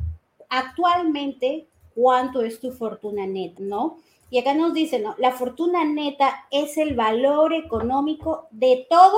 actualmente 0.48 1.66
cuánto 1.94 2.42
es 2.42 2.60
tu 2.60 2.72
fortuna 2.72 3.26
neta, 3.26 3.60
¿no? 3.60 3.98
Y 4.30 4.38
acá 4.38 4.54
nos 4.54 4.74
dice, 4.74 4.98
¿no? 4.98 5.14
La 5.18 5.32
fortuna 5.32 5.84
neta 5.84 6.46
es 6.50 6.76
el 6.76 6.94
valor 6.94 7.52
económico 7.52 8.48
de 8.50 8.86
todo 8.90 9.16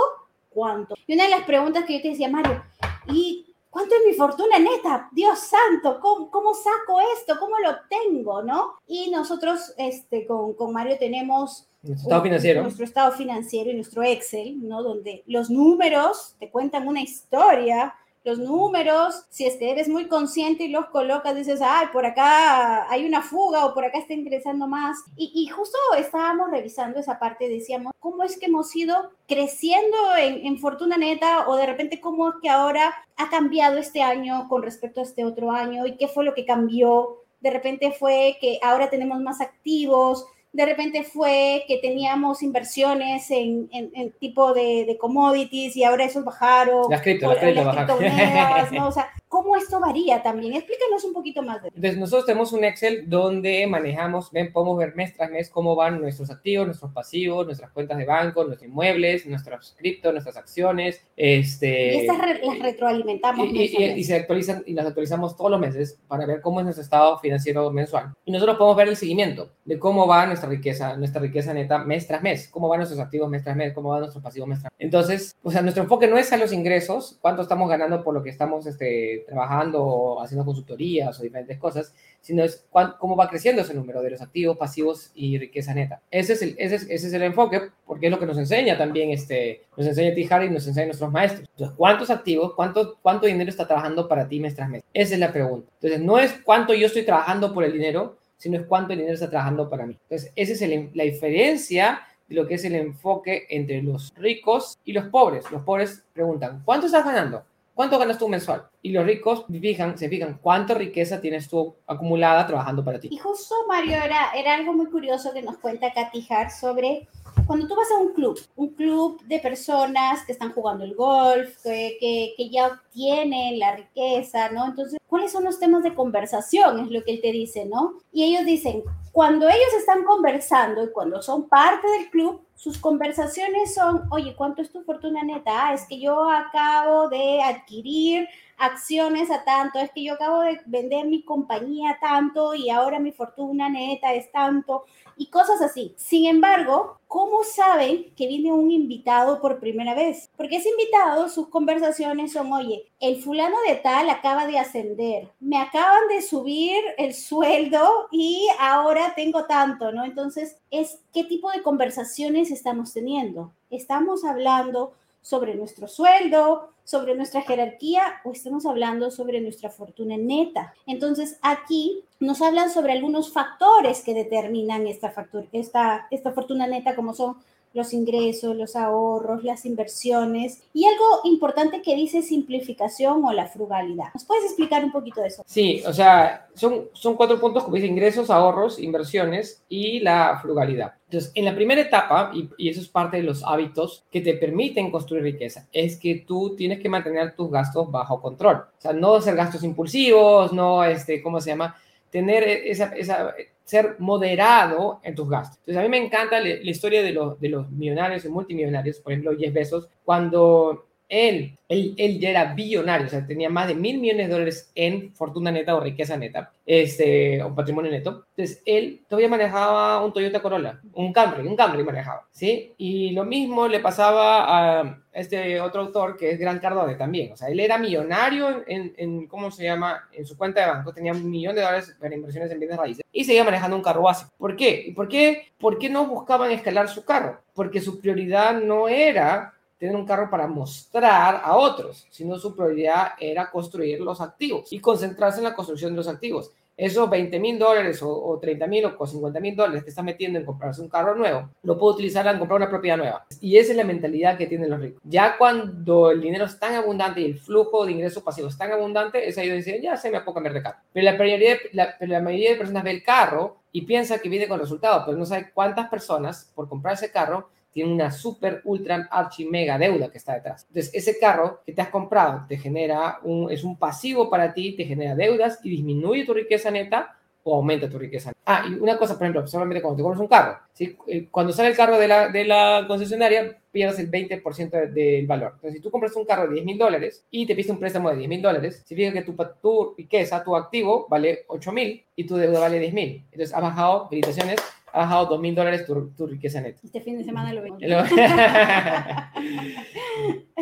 cuánto. 0.50 0.94
Y 1.07 1.14
una 1.14 1.24
de 1.24 1.31
las 1.31 1.44
preguntas 1.44 1.85
que 1.85 1.94
yo 1.94 2.02
te 2.02 2.11
decía, 2.11 2.29
Mario, 2.29 2.62
¿y 3.09 3.45
¿Cuánto 3.76 3.94
es 3.94 4.06
mi 4.06 4.14
fortuna 4.14 4.58
neta? 4.58 5.10
Dios 5.12 5.38
santo, 5.38 6.00
¿cómo, 6.00 6.54
saco 6.54 6.98
esto? 7.14 7.38
¿Cómo 7.38 7.58
lo 7.58 7.72
obtengo? 7.72 8.42
¿No? 8.42 8.76
Y 8.86 9.10
nosotros 9.10 9.74
este, 9.76 10.26
con, 10.26 10.54
con 10.54 10.72
Mario 10.72 10.96
tenemos 10.98 11.68
nuestro 11.82 12.06
estado 12.06 12.22
financiero. 12.22 12.62
Nuestro 12.62 12.84
estado 12.86 13.12
financiero 13.12 13.70
y 13.70 13.74
nuestro 13.74 14.02
Excel, 14.02 14.66
¿no? 14.66 14.82
Donde 14.82 15.24
los 15.26 15.50
números 15.50 16.36
te 16.40 16.50
cuentan 16.50 16.88
una 16.88 17.02
historia 17.02 17.94
los 18.26 18.40
números, 18.40 19.24
si 19.30 19.46
es 19.46 19.56
eres 19.60 19.88
muy 19.88 20.08
consciente 20.08 20.64
y 20.64 20.68
los 20.68 20.86
colocas, 20.86 21.36
dices, 21.36 21.60
ay, 21.62 21.86
por 21.92 22.04
acá 22.04 22.90
hay 22.90 23.06
una 23.06 23.22
fuga 23.22 23.64
o 23.64 23.72
por 23.72 23.84
acá 23.84 23.98
está 23.98 24.14
ingresando 24.14 24.66
más. 24.66 24.98
Y, 25.16 25.46
justo 25.46 25.78
estábamos 25.96 26.50
revisando 26.50 26.98
esa 26.98 27.20
parte, 27.20 27.48
decíamos, 27.48 27.92
¿cómo 28.00 28.24
es 28.24 28.36
que 28.36 28.46
hemos 28.46 28.74
ido 28.74 29.12
creciendo 29.28 29.96
en, 30.18 30.44
en 30.44 30.58
Fortuna 30.58 30.98
Neta 30.98 31.48
o 31.48 31.54
de 31.54 31.66
repente 31.66 32.00
cómo 32.00 32.28
es 32.30 32.34
que 32.42 32.48
ahora 32.48 32.92
ha 33.16 33.30
cambiado 33.30 33.78
este 33.78 34.02
año 34.02 34.48
con 34.48 34.62
respecto 34.62 35.00
a 35.00 35.04
este 35.04 35.24
otro 35.24 35.52
año 35.52 35.86
y 35.86 35.96
qué 35.96 36.08
fue 36.08 36.24
lo 36.24 36.34
que 36.34 36.44
cambió? 36.44 37.22
De 37.40 37.50
repente 37.50 37.92
fue 37.92 38.38
que 38.40 38.58
ahora 38.60 38.90
tenemos 38.90 39.20
más 39.20 39.40
activos, 39.40 40.26
de 40.57 40.64
repente 40.64 41.05
fue 41.05 41.64
que 41.69 41.77
teníamos 41.77 42.42
inversiones 42.42 43.31
en, 43.31 43.69
en, 43.73 44.11
tipo 44.12 44.55
de, 44.55 44.87
de, 44.87 44.97
commodities 44.97 45.77
y 45.77 45.85
ahora 45.85 46.07
esos 46.07 46.25
bajaron. 46.25 46.87
Las 46.88 47.03
cripto, 47.03 47.29
las 47.29 47.38
cripto 47.38 47.62
bajaron. 47.62 48.75
¿no? 48.75 48.88
O 48.88 48.92
sea, 48.92 49.11
¿cómo 49.28 49.56
esto 49.56 49.80
varía 49.80 50.22
también? 50.22 50.54
Explícanos 50.54 51.04
un 51.04 51.12
poquito 51.12 51.42
más 51.42 51.62
de 51.62 51.68
Entonces, 51.68 51.98
nosotros 51.98 52.26
tenemos 52.26 52.52
un 52.52 52.64
Excel 52.64 53.08
donde 53.08 53.66
manejamos, 53.66 54.30
ven, 54.30 54.52
podemos 54.52 54.78
ver 54.78 54.94
mes 54.94 55.14
tras 55.14 55.30
mes 55.30 55.50
cómo 55.50 55.74
van 55.74 56.00
nuestros 56.00 56.30
activos, 56.30 56.66
nuestros 56.66 56.92
pasivos, 56.92 57.46
nuestras 57.46 57.70
cuentas 57.70 57.98
de 57.98 58.04
banco, 58.04 58.44
nuestros 58.44 58.68
inmuebles, 58.68 59.26
nuestros 59.26 59.74
cripto, 59.76 60.12
nuestras 60.12 60.36
acciones. 60.36 61.02
Este, 61.16 61.94
y 61.94 61.98
estas 62.00 62.18
las 62.18 62.58
retroalimentamos. 62.58 63.48
Y, 63.48 63.62
y, 63.62 64.04
se 64.04 64.16
actualizan 64.16 64.62
y 64.66 64.74
las 64.74 64.86
actualizamos 64.86 65.36
todos 65.36 65.50
los 65.50 65.60
meses 65.60 65.98
para 66.06 66.26
ver 66.26 66.40
cómo 66.40 66.60
es 66.60 66.64
nuestro 66.64 66.82
estado 66.82 67.18
financiero 67.18 67.70
mensual. 67.70 68.14
Y 68.24 68.32
nosotros 68.32 68.56
podemos 68.56 68.76
ver 68.76 68.88
el 68.88 68.96
seguimiento 68.96 69.50
de 69.64 69.78
cómo 69.78 70.06
va 70.06 70.26
nuestra 70.26 70.48
riqueza, 70.48 70.96
nuestra 70.96 71.20
riqueza 71.20 71.52
neta 71.52 71.78
mes 71.78 72.06
tras 72.06 72.22
mes, 72.22 72.48
cómo 72.48 72.68
van 72.68 72.78
nuestros 72.80 73.00
activos 73.00 73.28
mes 73.28 73.42
tras 73.42 73.56
mes, 73.56 73.72
cómo 73.72 73.90
van 73.90 74.00
nuestros 74.00 74.22
pasivos 74.22 74.48
mes 74.48 74.60
tras 74.60 74.72
mes. 74.72 74.84
Entonces, 74.84 75.36
o 75.42 75.50
sea, 75.50 75.62
nuestro 75.62 75.82
enfoque 75.82 76.06
no 76.06 76.18
es 76.18 76.32
a 76.32 76.36
los 76.36 76.52
ingresos, 76.52 77.18
cuánto 77.20 77.42
estamos 77.42 77.68
ganando 77.68 78.04
por 78.04 78.14
lo 78.14 78.22
que 78.22 78.30
estamos 78.30 78.66
este, 78.66 79.15
trabajando 79.24 79.83
o 79.83 80.22
haciendo 80.22 80.44
consultorías 80.44 81.18
o 81.18 81.22
diferentes 81.22 81.59
cosas, 81.59 81.94
sino 82.20 82.42
es 82.42 82.66
cómo 82.98 83.14
va 83.16 83.29
creciendo 83.29 83.62
ese 83.62 83.74
número 83.74 84.02
de 84.02 84.11
los 84.11 84.20
activos, 84.20 84.57
pasivos 84.57 85.12
y 85.14 85.38
riqueza 85.38 85.72
neta. 85.74 86.00
Ese 86.11 86.33
es 86.33 86.42
el, 86.42 86.55
ese 86.59 86.74
es, 86.74 86.83
ese 86.90 87.07
es 87.07 87.12
el 87.12 87.22
enfoque, 87.22 87.70
porque 87.87 88.07
es 88.07 88.12
lo 88.12 88.18
que 88.18 88.26
nos 88.26 88.37
enseña 88.38 88.76
también, 88.76 89.11
este, 89.11 89.62
nos 89.76 89.87
enseña 89.87 90.14
T. 90.14 90.26
Harry 90.31 90.46
y 90.46 90.50
nos 90.50 90.66
enseña 90.66 90.87
nuestros 90.87 91.12
maestros. 91.12 91.48
Entonces, 91.48 91.76
¿cuántos 91.76 92.11
activos, 92.11 92.55
cuánto, 92.55 92.98
cuánto 93.00 93.26
dinero 93.26 93.48
está 93.48 93.66
trabajando 93.66 94.09
para 94.09 94.26
ti 94.26 94.40
mes 94.40 94.55
tras 94.55 94.68
mes? 94.68 94.83
Esa 94.92 95.14
es 95.14 95.20
la 95.20 95.33
pregunta. 95.33 95.70
Entonces, 95.74 96.00
no 96.00 96.18
es 96.18 96.33
cuánto 96.44 96.74
yo 96.74 96.87
estoy 96.87 97.05
trabajando 97.05 97.55
por 97.55 97.62
el 97.64 97.72
dinero, 97.72 98.18
sino 98.37 98.59
es 98.59 98.66
cuánto 98.66 98.90
dinero 98.90 99.14
está 99.14 99.31
trabajando 99.31 99.70
para 99.70 99.87
mí. 99.87 99.98
Entonces, 100.02 100.33
esa 100.35 100.64
es 100.64 100.94
la 100.94 101.05
diferencia 101.05 102.00
de 102.29 102.35
lo 102.35 102.46
que 102.46 102.55
es 102.55 102.64
el 102.64 102.74
enfoque 102.74 103.46
entre 103.50 103.83
los 103.83 104.12
ricos 104.16 104.79
y 104.85 104.92
los 104.92 105.07
pobres. 105.07 105.50
Los 105.50 105.62
pobres 105.62 106.05
preguntan, 106.12 106.62
¿cuánto 106.64 106.87
estás 106.87 107.05
ganando? 107.05 107.44
¿Cuánto 107.76 107.98
ganas 107.98 108.16
tú 108.16 108.26
mensual? 108.26 108.62
Y 108.80 108.90
los 108.90 109.04
ricos 109.04 109.44
fijan, 109.60 109.98
se 109.98 110.08
fijan 110.08 110.38
cuánta 110.40 110.72
riqueza 110.72 111.20
tienes 111.20 111.46
tú 111.46 111.76
acumulada 111.86 112.46
trabajando 112.46 112.82
para 112.82 112.98
ti. 112.98 113.08
Y 113.10 113.18
justo, 113.18 113.54
Mario, 113.68 113.98
era, 114.02 114.30
era 114.34 114.54
algo 114.54 114.72
muy 114.72 114.86
curioso 114.86 115.34
que 115.34 115.42
nos 115.42 115.58
cuenta 115.58 115.92
Katy 115.92 116.26
Hart 116.30 116.52
sobre 116.52 117.06
cuando 117.46 117.68
tú 117.68 117.76
vas 117.76 117.90
a 117.90 118.00
un 118.00 118.14
club, 118.14 118.40
un 118.56 118.68
club 118.68 119.20
de 119.26 119.40
personas 119.40 120.24
que 120.24 120.32
están 120.32 120.54
jugando 120.54 120.84
el 120.84 120.94
golf, 120.94 121.54
que, 121.62 121.98
que, 122.00 122.32
que 122.34 122.48
ya 122.48 122.68
obtienen 122.68 123.58
la 123.58 123.76
riqueza, 123.76 124.50
¿no? 124.52 124.64
Entonces, 124.64 124.98
¿cuáles 125.06 125.30
son 125.30 125.44
los 125.44 125.60
temas 125.60 125.82
de 125.82 125.94
conversación? 125.94 126.80
Es 126.80 126.90
lo 126.90 127.04
que 127.04 127.12
él 127.12 127.20
te 127.20 127.30
dice, 127.30 127.66
¿no? 127.66 127.98
Y 128.10 128.24
ellos 128.24 128.46
dicen, 128.46 128.84
cuando 129.16 129.48
ellos 129.48 129.72
están 129.79 130.05
conversando 130.05 130.85
y 130.85 130.92
cuando 130.92 131.22
son 131.22 131.48
parte 131.48 131.88
del 131.88 132.11
club, 132.11 132.42
sus 132.55 132.76
conversaciones 132.76 133.74
son, 133.74 134.02
oye, 134.11 134.37
¿cuánto 134.37 134.61
es 134.61 134.70
tu 134.70 134.83
fortuna 134.83 135.22
neta? 135.22 135.68
Ah, 135.68 135.72
es 135.72 135.87
que 135.88 135.98
yo 135.98 136.29
acabo 136.29 137.09
de 137.09 137.40
adquirir 137.42 138.29
acciones 138.59 139.31
a 139.31 139.45
tanto, 139.45 139.79
es 139.79 139.90
que 139.90 140.05
yo 140.05 140.14
acabo 140.14 140.40
de 140.40 140.61
vender 140.66 141.07
mi 141.07 141.23
compañía 141.23 141.99
tanto 142.01 142.55
y 142.55 142.71
ahora 142.71 142.99
mi 142.99 143.12
fortuna 143.12 143.69
neta 143.69 144.14
es 144.14 144.31
tanto 144.33 144.85
y 145.16 145.27
cosas 145.27 145.61
así. 145.62 145.95
Sin 145.97 146.27
embargo, 146.27 146.99
¿cómo 147.09 147.42
saben 147.45 148.12
que 148.14 148.27
viene 148.27 148.53
un 148.53 148.71
invitado 148.71 149.40
por 149.40 149.61
primera 149.61 149.95
vez? 149.95 150.31
Porque 150.37 150.57
ese 150.57 150.71
invitado, 150.71 151.29
sus 151.29 151.49
conversaciones 151.49 152.33
son, 152.33 152.53
oye, 152.53 152.90
el 153.01 153.23
fulano 153.23 153.57
de 153.66 153.77
tal 153.77 154.11
acaba 154.11 154.47
de 154.47 154.59
ascender, 154.59 155.31
me 155.40 155.59
acaban 155.59 156.09
de 156.09 156.23
subir 156.23 156.83
el 156.99 157.14
sueldo 157.14 158.09
y 158.11 158.49
ahora 158.59 159.14
tengo 159.14 159.47
tanto, 159.47 159.92
¿no? 159.92 160.05
Entonces, 160.05 160.59
es 160.71 161.01
qué 161.12 161.25
tipo 161.25 161.51
de 161.51 161.62
conversaciones 161.62 162.51
estamos 162.51 162.92
teniendo. 162.92 163.53
Estamos 163.71 164.25
hablando 164.25 164.92
sobre 165.26 165.56
nuestro 165.56 165.88
sueldo, 165.88 166.68
sobre 166.84 167.16
nuestra 167.16 167.42
jerarquía 167.42 168.20
o 168.24 168.30
estamos 168.30 168.64
hablando 168.64 169.10
sobre 169.10 169.40
nuestra 169.40 169.70
fortuna 169.70 170.16
neta. 170.16 170.72
Entonces 170.86 171.40
aquí 171.42 172.04
nos 172.20 172.40
hablan 172.42 172.70
sobre 172.70 172.92
algunos 172.92 173.32
factores 173.32 174.04
que 174.04 174.14
determinan 174.14 174.86
esta, 174.86 175.12
esta, 175.50 176.06
esta 176.12 176.30
fortuna 176.30 176.68
neta, 176.68 176.94
como 176.94 177.12
son 177.12 177.38
los 177.76 177.92
ingresos, 177.92 178.56
los 178.56 178.74
ahorros, 178.74 179.44
las 179.44 179.66
inversiones 179.66 180.62
y 180.72 180.86
algo 180.86 181.20
importante 181.24 181.82
que 181.82 181.94
dice 181.94 182.22
simplificación 182.22 183.24
o 183.24 183.32
la 183.32 183.46
frugalidad. 183.46 184.06
¿Nos 184.14 184.24
puedes 184.24 184.44
explicar 184.44 184.84
un 184.84 184.92
poquito 184.92 185.20
de 185.20 185.28
eso? 185.28 185.42
Sí, 185.46 185.82
o 185.86 185.92
sea, 185.92 186.48
son, 186.54 186.88
son 186.92 187.14
cuatro 187.14 187.38
puntos 187.38 187.62
como 187.62 187.76
dice 187.76 187.86
ingresos, 187.86 188.30
ahorros, 188.30 188.78
inversiones 188.78 189.62
y 189.68 190.00
la 190.00 190.38
frugalidad. 190.40 190.94
Entonces, 191.08 191.30
en 191.34 191.44
la 191.44 191.54
primera 191.54 191.80
etapa, 191.80 192.32
y, 192.34 192.48
y, 192.58 192.68
eso 192.68 192.80
es 192.80 192.88
parte 192.88 193.18
de 193.18 193.22
los 193.22 193.44
hábitos 193.44 194.04
que 194.10 194.20
te 194.20 194.34
permiten 194.34 194.90
construir 194.90 195.22
riqueza, 195.22 195.68
es 195.72 195.96
que 195.96 196.24
tú 196.26 196.56
tienes 196.56 196.80
que 196.80 196.88
mantener 196.88 197.36
tus 197.36 197.50
gastos 197.50 197.90
bajo 197.90 198.20
control. 198.20 198.56
O 198.56 198.80
sea, 198.80 198.92
no 198.92 199.14
hacer 199.14 199.36
gastos 199.36 199.62
impulsivos, 199.62 200.52
no, 200.52 200.82
este, 200.82 201.22
¿cómo 201.22 201.40
se 201.40 201.50
llama? 201.50 201.76
Tener 202.10 202.42
esa, 202.42 202.86
esa 202.96 203.34
ser 203.66 203.96
moderado 203.98 205.00
en 205.02 205.16
tus 205.16 205.29
gastos. 205.29 205.59
Entonces, 205.59 205.81
a 205.81 205.83
mí 205.83 205.88
me 205.88 205.98
encanta 205.98 206.40
la, 206.40 206.48
historia 206.48 207.02
de 207.02 207.12
los, 207.12 207.38
de 207.40 207.48
los 207.48 207.68
millonarios 207.70 208.24
y 208.24 208.29
multimillonarios, 208.29 209.00
por 209.00 209.12
ejemplo, 209.12 209.37
Jeff 209.37 209.52
Bezos, 209.52 209.88
cuando 210.05 210.86
él, 211.09 211.57
él, 211.69 211.95
él, 211.97 212.19
ya 212.19 212.31
era 212.31 212.55
billonario, 212.55 213.07
o 213.07 213.11
sea, 213.11 213.27
tenía 213.27 213.49
más 213.49 213.69
de 213.69 213.75
mil 213.75 213.99
millones 213.99 214.27
de 214.27 214.33
dólares 214.33 214.73
en 214.75 215.12
fortuna 215.14 215.51
neta 215.51 215.75
o 215.75 215.81
riqueza 215.81 216.16
neta, 216.16 216.53
este, 216.64 217.42
o 217.42 217.55
patrimonio 217.55 217.90
neto. 217.90 218.27
Entonces, 218.37 218.62
él 218.66 219.03
todavía 219.09 219.29
manejaba 219.29 220.05
un 220.05 220.12
Toyota 220.12 220.40
Corolla, 220.40 220.81
un 220.95 221.12
Camry, 221.12 221.47
un 221.47 221.57
Camry 221.57 221.85
manejaba, 221.85 222.27
¿sí? 222.31 222.75
Y 222.77 223.11
lo 223.11 223.25
mismo 223.25 223.69
le 223.69 223.81
pasaba 223.81 224.81
a 224.81 224.99
este 225.12 225.61
otro 225.61 225.83
autor 225.83 226.16
que 226.16 226.31
es 226.31 226.38
Gran 226.38 226.59
Cardone 226.59 226.95
también. 226.95 227.33
O 227.33 227.37
sea, 227.37 227.49
él 227.49 227.59
era 227.59 227.79
millonario 227.79 228.64
en, 228.66 228.92
en, 228.97 229.27
¿cómo 229.27 229.51
se 229.51 229.64
llama? 229.64 230.09
En 230.12 230.27
su 230.27 230.37
cuenta 230.37 230.61
de 230.61 230.71
banco, 230.71 230.92
tenía 230.92 231.12
un 231.12 231.31
millón 231.31 231.55
de 231.55 231.62
dólares 231.62 231.97
para 231.99 232.14
inversiones 232.14 232.51
en 232.51 232.61
bienes 232.61 232.77
raíces 232.77 233.05
y 233.12 233.25
seguía 233.25 233.45
manejando 233.45 233.77
un 233.77 233.83
carro 233.83 234.03
básico. 234.03 234.31
¿Por 234.37 234.57
qué? 234.57 234.92
¿Por 234.95 235.09
qué? 235.09 235.53
¿Por 235.59 235.79
qué 235.79 235.88
no 235.88 236.07
buscaban 236.07 236.51
escalar 236.51 236.88
su 236.88 237.05
carro? 237.05 237.42
Porque 237.55 237.81
su 237.81 237.99
prioridad 238.01 238.61
no 238.61 238.88
era 238.88 239.55
tener 239.78 239.94
un 239.94 240.06
carro 240.06 240.30
para 240.30 240.46
mostrar 240.46 241.40
a 241.44 241.56
otros, 241.56 242.06
sino 242.10 242.38
su 242.38 242.54
prioridad 242.54 243.12
era 243.20 243.50
construir 243.50 244.00
los 244.00 244.20
activos 244.20 244.72
y 244.72 244.80
concentrarse 244.80 245.38
en 245.38 245.44
la 245.44 245.54
construcción 245.54 245.92
de 245.92 245.96
los 245.96 246.08
activos. 246.08 246.52
esos 246.78 247.08
20 247.08 247.40
mil 247.40 247.58
dólares 247.58 248.00
o, 248.02 248.38
30 248.38 248.66
mil 248.66 248.84
o 248.84 249.06
50 249.06 249.40
mil 249.40 249.56
dólares 249.56 249.82
que 249.82 249.88
estás 249.88 250.04
metiendo 250.04 250.38
en 250.38 250.44
comprarse 250.44 250.82
un 250.82 250.90
carro 250.90 251.14
nuevo, 251.14 251.48
lo 251.62 251.78
puedo 251.78 251.94
utilizar 251.94 252.26
en 252.26 252.38
comprar 252.38 252.58
una 252.58 252.68
propiedad 252.68 252.98
nueva. 252.98 253.24
Y 253.40 253.56
esa 253.56 253.70
es 253.70 253.78
la 253.78 253.84
mentalidad 253.84 254.36
que 254.36 254.46
tienen 254.46 254.68
los 254.68 254.80
ricos. 254.80 255.00
Ya 255.04 255.38
cuando 255.38 256.10
el 256.10 256.20
dinero 256.20 256.44
es 256.44 256.58
tan 256.58 256.74
abundante 256.74 257.22
y 257.22 257.24
el 257.24 257.38
flujo 257.38 257.86
de 257.86 257.92
ingresos 257.92 258.22
pasivos 258.22 258.52
es 258.52 258.58
tan 258.58 258.72
abundante, 258.72 259.26
es 259.26 259.38
ahí 259.38 259.48
donde 259.48 259.64
dicen, 259.64 259.80
ya 259.80 259.96
se 259.96 260.10
me 260.10 260.20
puedo 260.20 260.34
cambiar 260.34 260.54
de. 260.54 260.62
Pero 260.92 261.04
la 261.04 261.16
mayoría, 261.16 261.56
la, 261.72 261.96
pero 261.98 262.12
la 262.12 262.20
mayoría 262.20 262.50
de 262.50 262.56
personas 262.56 262.84
ve 262.84 262.90
el 262.90 263.02
carro 263.02 263.56
y 263.72 263.82
piensa 263.82 264.18
que 264.18 264.28
viene 264.28 264.46
con 264.46 264.60
resultados, 264.60 265.04
pero 265.06 265.16
no 265.16 265.24
sabe 265.24 265.50
cuántas 265.54 265.88
personas 265.88 266.50
por 266.54 266.68
comprar 266.68 266.94
ese 266.94 267.10
carro 267.10 267.48
tiene 267.76 267.92
una 267.92 268.10
super, 268.10 268.62
ultra, 268.64 269.06
archi, 269.10 269.44
mega 269.44 269.76
deuda 269.76 270.08
que 270.10 270.16
está 270.16 270.32
detrás. 270.32 270.64
Entonces, 270.68 270.94
ese 270.94 271.18
carro 271.18 271.60
que 271.66 271.74
te 271.74 271.82
has 271.82 271.90
comprado 271.90 272.46
te 272.48 272.56
genera 272.56 273.18
un, 273.22 273.52
es 273.52 273.64
un 273.64 273.76
pasivo 273.76 274.30
para 274.30 274.54
ti, 274.54 274.74
te 274.74 274.86
genera 274.86 275.14
deudas 275.14 275.60
y 275.62 275.68
disminuye 275.68 276.24
tu 276.24 276.32
riqueza 276.32 276.70
neta 276.70 277.14
o 277.44 277.54
aumenta 277.54 277.86
tu 277.90 277.98
riqueza. 277.98 278.32
Ah, 278.46 278.64
y 278.66 278.72
una 278.76 278.96
cosa, 278.96 279.18
por 279.18 279.24
ejemplo, 279.24 279.46
solamente 279.46 279.82
cuando 279.82 279.98
te 279.98 280.02
compras 280.02 280.22
un 280.22 280.26
carro, 280.26 280.58
¿sí? 280.72 280.96
Eh, 281.06 281.28
cuando 281.30 281.52
sale 281.52 281.68
el 281.68 281.76
carro 281.76 281.98
de 281.98 282.08
la, 282.08 282.28
de 282.30 282.46
la 282.46 282.86
concesionaria, 282.88 283.58
pierdes 283.70 283.98
el 283.98 284.10
20% 284.10 284.90
del 284.90 285.26
valor. 285.26 285.52
Entonces, 285.56 285.74
si 285.74 285.80
tú 285.82 285.90
compras 285.90 286.16
un 286.16 286.24
carro 286.24 286.48
de 286.48 286.54
10 286.54 286.64
mil 286.64 286.78
dólares 286.78 287.26
y 287.30 287.44
te 287.44 287.54
pides 287.54 287.68
un 287.68 287.78
préstamo 287.78 288.08
de 288.08 288.16
10 288.16 288.28
mil 288.30 288.40
dólares, 288.40 288.84
significa 288.86 289.20
que 289.20 289.30
tu, 289.30 289.36
tu 289.60 289.94
riqueza, 289.98 290.42
tu 290.42 290.56
activo, 290.56 291.06
vale 291.10 291.44
8 291.48 291.72
mil 291.72 292.02
y 292.16 292.24
tu 292.24 292.36
deuda 292.36 292.58
vale 292.58 292.78
10 292.78 292.94
mil. 292.94 293.26
Entonces, 293.30 293.54
ha 293.54 293.60
bajado, 293.60 294.08
felicitaciones, 294.08 294.60
bajado 294.98 295.26
dos 295.26 295.40
mil 295.40 295.54
dólares 295.54 295.85
tu, 295.87 296.26
riqueza 296.26 296.61
neta. 296.61 296.80
Este 296.82 297.00
fin 297.00 297.18
de 297.18 297.24
semana 297.24 297.52
lo 297.52 297.62
veo. 297.62 297.76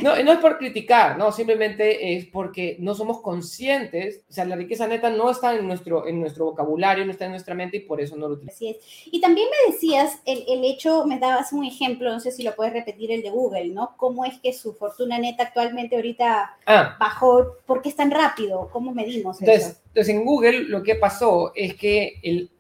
no, 0.03 0.23
no 0.23 0.33
es 0.33 0.39
por 0.39 0.59
criticar, 0.59 1.17
no, 1.17 1.33
simplemente 1.33 2.17
es 2.17 2.27
porque 2.27 2.77
no 2.81 2.95
somos 2.95 3.21
conscientes, 3.21 4.23
o 4.29 4.33
sea, 4.33 4.45
la 4.45 4.57
riqueza 4.57 4.87
neta 4.87 5.11
no 5.11 5.31
está 5.31 5.55
en 5.55 5.67
nuestro, 5.67 6.07
en 6.07 6.21
nuestro 6.21 6.47
vocabulario, 6.47 7.05
no 7.05 7.13
está 7.13 7.27
en 7.27 7.33
nuestra 7.33 7.55
mente 7.55 7.77
y 7.79 7.81
por 7.81 8.01
eso 8.01 8.17
no 8.17 8.29
lo 8.29 8.35
utilizamos. 8.35 8.57
Así 8.57 8.69
es. 8.71 8.79
Y 9.07 9.21
también 9.21 9.49
me 9.51 9.73
decías, 9.73 10.21
el, 10.25 10.45
el 10.49 10.65
hecho, 10.65 11.07
me 11.07 11.19
dabas 11.19 11.53
un 11.53 11.65
ejemplo, 11.65 12.13
no 12.13 12.21
sé 12.21 12.33
si 12.33 12.43
lo 12.43 12.55
puedes 12.55 12.73
repetir, 12.73 13.13
el 13.13 13.23
de 13.23 13.31
Google, 13.31 13.69
¿no? 13.69 13.95
¿Cómo 13.97 14.25
es 14.25 14.39
que 14.41 14.53
su 14.53 14.75
fortuna 14.75 15.19
neta 15.19 15.45
actualmente 15.45 15.97
ahorita 15.97 16.57
ah. 16.67 16.97
bajó? 16.99 17.57
¿Por 17.67 17.83
qué 17.83 17.89
es 17.89 17.97
tan 17.97 18.11
rápido? 18.11 18.69
¿Cómo 18.73 18.93
medimos 18.93 19.41
entonces, 19.41 19.67
eso? 19.67 19.81
Entonces, 19.89 20.15
en 20.15 20.25
Google 20.25 20.65
lo 20.65 20.83
que 20.83 20.97
pasó 20.97 21.53
es 21.55 21.75
que 21.75 22.15
el 22.23 22.51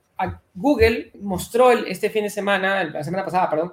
Google 0.54 1.10
mostró 1.20 1.72
este 1.72 2.10
fin 2.10 2.24
de 2.24 2.30
semana, 2.30 2.84
la 2.84 3.02
semana 3.02 3.24
pasada, 3.24 3.50
perdón, 3.50 3.72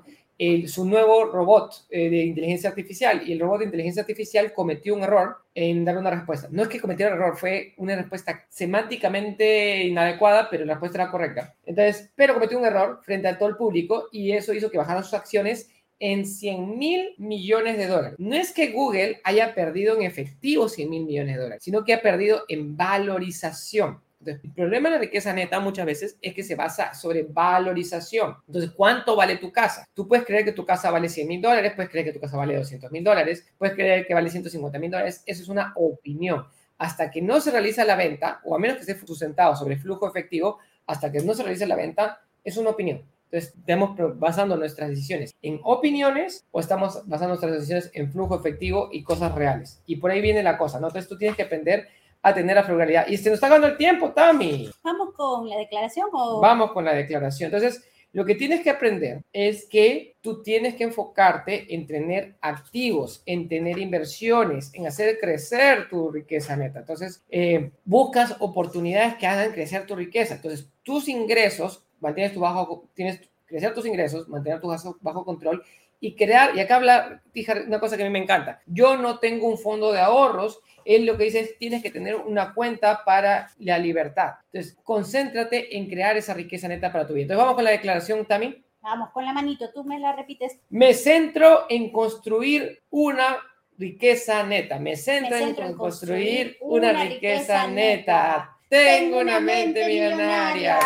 su 0.68 0.86
nuevo 0.86 1.26
robot 1.26 1.86
eh, 1.92 2.10
de 2.10 2.24
inteligencia 2.24 2.70
artificial 2.70 3.22
y 3.28 3.34
el 3.34 3.40
robot 3.40 3.60
de 3.60 3.66
inteligencia 3.66 4.02
artificial 4.02 4.52
cometió 4.54 4.96
un 4.96 5.04
error 5.04 5.38
en 5.54 5.86
dar 5.86 5.98
una 5.98 6.10
respuesta. 6.10 6.48
No 6.50 6.64
es 6.64 6.68
que 6.68 6.80
cometiera 6.80 7.14
un 7.14 7.22
error, 7.22 7.38
fue 7.38 7.76
una 7.78 7.96
respuesta 7.96 8.44
semánticamente 8.50 9.84
inadecuada, 9.84 10.50
pero 10.50 10.66
la 10.66 10.74
respuesta 10.74 11.04
era 11.04 11.12
correcta. 11.12 11.56
Entonces, 11.64 12.12
pero 12.16 12.34
cometió 12.34 12.58
un 12.58 12.66
error 12.66 13.02
frente 13.04 13.28
a 13.28 13.38
todo 13.38 13.50
el 13.50 13.56
público 13.56 14.08
y 14.12 14.32
eso 14.32 14.54
hizo 14.54 14.72
que 14.72 14.80
bajaran 14.80 15.04
sus 15.04 15.14
acciones 15.14 15.70
en 16.00 16.26
100 16.26 16.80
mil 16.80 17.14
millones 17.20 17.78
de 17.78 17.86
dólares. 17.86 18.16
No 18.18 18.36
es 18.36 18.52
que 18.52 18.72
Google 18.72 19.22
haya 19.24 19.54
perdido 19.54 19.96
en 19.96 20.02
efectivo 20.02 20.68
100 20.68 20.90
mil 20.90 21.06
millones 21.06 21.36
de 21.36 21.42
dólares, 21.42 21.64
sino 21.64 21.84
que 21.84 21.94
ha 21.94 22.02
perdido 22.02 22.46
en 22.48 22.76
valorización 22.76 24.02
el 24.26 24.40
problema 24.54 24.90
de 24.90 24.96
la 24.96 25.02
riqueza 25.02 25.34
neta 25.34 25.60
muchas 25.60 25.86
veces 25.86 26.18
es 26.22 26.34
que 26.34 26.44
se 26.44 26.56
basa 26.56 26.94
sobre 26.94 27.24
valorización. 27.24 28.36
Entonces, 28.48 28.72
¿cuánto 28.72 29.16
vale 29.16 29.38
tu 29.38 29.52
casa? 29.52 29.86
Tú 29.94 30.08
puedes 30.08 30.26
creer 30.26 30.46
que 30.46 30.52
tu 30.52 30.66
casa 30.66 30.92
vale 30.92 31.10
100 31.10 31.28
mil 31.28 31.42
dólares, 31.42 31.74
puedes 31.76 31.90
creer 31.90 32.06
que 32.06 32.14
tu 32.14 32.20
casa 32.20 32.38
vale 32.38 32.56
200 32.56 32.92
mil 32.92 33.04
dólares, 33.04 33.46
puedes 33.58 33.76
creer 33.76 34.06
que 34.06 34.14
vale 34.14 34.30
150 34.30 34.80
mil 34.80 34.92
dólares. 34.92 35.24
Eso 35.26 35.42
es 35.42 35.50
una 35.50 35.74
opinión. 35.76 36.46
Hasta 36.78 37.12
que 37.12 37.22
no 37.22 37.40
se 37.42 37.52
realiza 37.52 37.86
la 37.86 37.96
venta, 37.96 38.42
o 38.44 38.56
a 38.56 38.60
menos 38.60 38.78
que 38.78 38.92
esté 38.92 39.06
sustentado 39.06 39.56
sobre 39.56 39.78
flujo 39.78 40.08
efectivo, 40.08 40.60
hasta 40.88 41.12
que 41.12 41.22
no 41.22 41.34
se 41.34 41.44
realice 41.44 41.66
la 41.68 41.76
venta, 41.76 42.22
es 42.44 42.58
una 42.58 42.72
opinión. 42.72 43.04
Entonces, 43.32 43.56
estamos 43.58 43.96
basando 44.20 44.58
nuestras 44.58 44.90
decisiones 44.90 45.34
en 45.42 45.62
opiniones 45.64 46.46
o 46.52 46.60
estamos 46.60 47.08
basando 47.08 47.30
nuestras 47.30 47.54
decisiones 47.54 47.90
en 47.94 48.12
flujo 48.12 48.36
efectivo 48.36 48.90
y 48.92 49.04
cosas 49.04 49.34
reales. 49.34 49.82
Y 49.86 49.98
por 49.98 50.12
ahí 50.12 50.20
viene 50.20 50.44
la 50.44 50.58
cosa, 50.58 50.82
¿no? 50.82 50.88
Entonces, 50.88 51.08
tú 51.08 51.18
tienes 51.18 51.38
que 51.38 51.44
aprender 51.44 51.88
a 52.22 52.34
tener 52.34 52.56
la 52.56 52.64
frugalidad. 52.64 53.08
Y 53.08 53.18
se 53.18 53.30
nos 53.30 53.38
está 53.38 53.50
dando 53.50 53.68
el 53.68 53.78
tiempo, 53.78 54.12
Tami. 54.12 54.70
¿Vamos 54.84 55.14
con 55.16 55.50
la 55.50 55.58
declaración 55.58 56.10
o...? 56.12 56.40
Vamos 56.40 56.72
con 56.72 56.86
la 56.86 56.94
declaración. 56.94 57.48
Entonces, 57.48 57.84
lo 58.14 58.26
que 58.26 58.36
tienes 58.36 58.62
que 58.62 58.70
aprender 58.70 59.24
es 59.32 59.66
que 59.66 60.18
tú 60.22 60.44
tienes 60.44 60.76
que 60.76 60.84
enfocarte 60.84 61.74
en 61.74 61.88
tener 61.88 62.36
activos, 62.42 63.24
en 63.26 63.48
tener 63.48 63.80
inversiones, 63.80 64.72
en 64.74 64.86
hacer 64.86 65.18
crecer 65.20 65.88
tu 65.90 66.12
riqueza 66.12 66.58
neta. 66.58 66.80
Entonces, 66.80 67.24
eh, 67.30 67.72
buscas 67.86 68.36
oportunidades 68.40 69.16
que 69.16 69.28
hagan 69.28 69.54
crecer 69.54 69.86
tu 69.86 69.96
riqueza. 69.96 70.36
Entonces, 70.36 70.68
tus 70.84 71.08
ingresos, 71.08 71.86
mantienes 72.02 72.34
tu 72.34 72.42
bajo, 72.42 72.90
tienes 72.94 73.22
crecer 73.46 73.74
tus 73.74 73.86
ingresos, 73.86 74.28
mantener 74.28 74.60
tu 74.60 74.68
bajo, 74.68 74.98
bajo 75.02 75.24
control 75.24 75.64
y 76.02 76.16
crear, 76.16 76.58
y 76.58 76.60
acá 76.60 76.78
habla, 76.78 77.22
una 77.68 77.80
cosa 77.80 77.96
que 77.96 78.04
a 78.04 78.06
mí 78.06 78.12
me 78.12 78.20
encanta, 78.20 78.60
yo 78.66 78.98
no 78.98 79.20
tengo 79.20 79.48
un 79.48 79.58
fondo 79.58 79.94
de 79.94 80.02
ahorros, 80.02 80.60
él 80.84 81.06
lo 81.06 81.16
que 81.16 81.26
dice 81.26 81.40
es, 81.42 81.58
tienes 81.60 81.84
que 81.84 81.92
tener 81.92 82.16
una 82.16 82.56
cuenta 82.56 83.06
para 83.06 83.52
la 83.60 83.78
libertad. 83.78 84.34
Entonces, 84.52 84.78
concéntrate 84.84 85.78
en 85.78 85.88
crear 85.88 86.18
esa 86.18 86.34
riqueza 86.34 86.68
neta 86.68 86.92
para 86.92 87.06
tu 87.06 87.14
vida. 87.14 87.24
Entonces, 87.24 87.44
vamos 87.44 87.56
con 87.56 87.64
la 87.64 87.72
declaración, 87.72 88.26
Tami. 88.26 88.66
Vamos, 88.82 89.12
con 89.12 89.24
la 89.24 89.32
manito, 89.32 89.70
tú 89.72 89.84
me 89.84 90.00
la 90.00 90.14
repites. 90.14 90.60
Me 90.72 90.96
centro 90.96 91.68
en 91.70 91.92
construir 91.92 92.82
una 92.90 93.38
riqueza 93.78 94.42
neta. 94.44 94.80
Me 94.80 94.96
centro, 94.96 95.38
en, 95.38 95.76
construir, 95.76 96.58
una, 96.62 96.94
riqueza, 96.94 97.68
neta. 97.68 98.58
Tengo 98.72 99.20
una 99.20 99.42
mente 99.42 99.86
millonaria. 99.86 100.80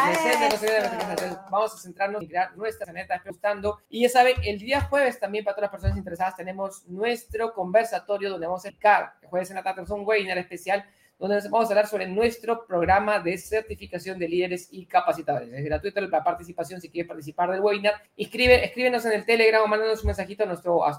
Vamos 1.52 1.76
a 1.76 1.78
centrarnos 1.78 2.24
en 2.24 2.28
crear 2.28 2.58
nuestra 2.58 2.91
neta 2.91 3.21
gustando. 3.24 3.78
Y 3.89 4.02
ya 4.02 4.10
saben, 4.10 4.38
el 4.43 4.58
día 4.58 4.82
jueves 4.82 5.19
también 5.19 5.45
para 5.45 5.54
todas 5.54 5.65
las 5.65 5.71
personas 5.71 5.95
interesadas 5.95 6.36
tenemos 6.36 6.84
nuestro 6.88 7.54
conversatorio 7.54 8.32
donde 8.32 8.48
vamos 8.48 8.65
a 8.65 8.69
explicar, 8.69 9.13
el 9.21 9.28
jueves 9.28 9.52
en 9.52 9.58
la 9.58 9.62
tarde 9.62 9.84
es 9.84 9.89
un 9.91 10.04
webinar 10.04 10.39
especial 10.39 10.84
donde 11.19 11.39
vamos 11.48 11.67
a 11.67 11.74
hablar 11.74 11.86
sobre 11.86 12.08
nuestro 12.08 12.65
programa 12.65 13.19
de 13.19 13.38
certificación 13.38 14.17
de 14.17 14.30
líderes 14.30 14.67
y 14.71 14.88
capacitadores. 14.88 15.54
Es 15.54 15.63
gratuito 15.63 16.02
la 16.02 16.24
participación 16.24 16.82
si 16.82 16.89
quieres 16.89 17.08
participar 17.08 17.52
del 17.52 17.62
webinar. 17.62 17.93
Escribe, 18.17 18.65
escríbenos 18.65 19.06
en 19.06 19.12
el 19.12 19.26
Telegram 19.28 19.62
o 19.62 19.67
mándanos 19.67 20.02
un 20.02 20.08
mensajito 20.08 20.41
a 20.41 20.48
nuestro, 20.48 20.84
a 20.84 20.89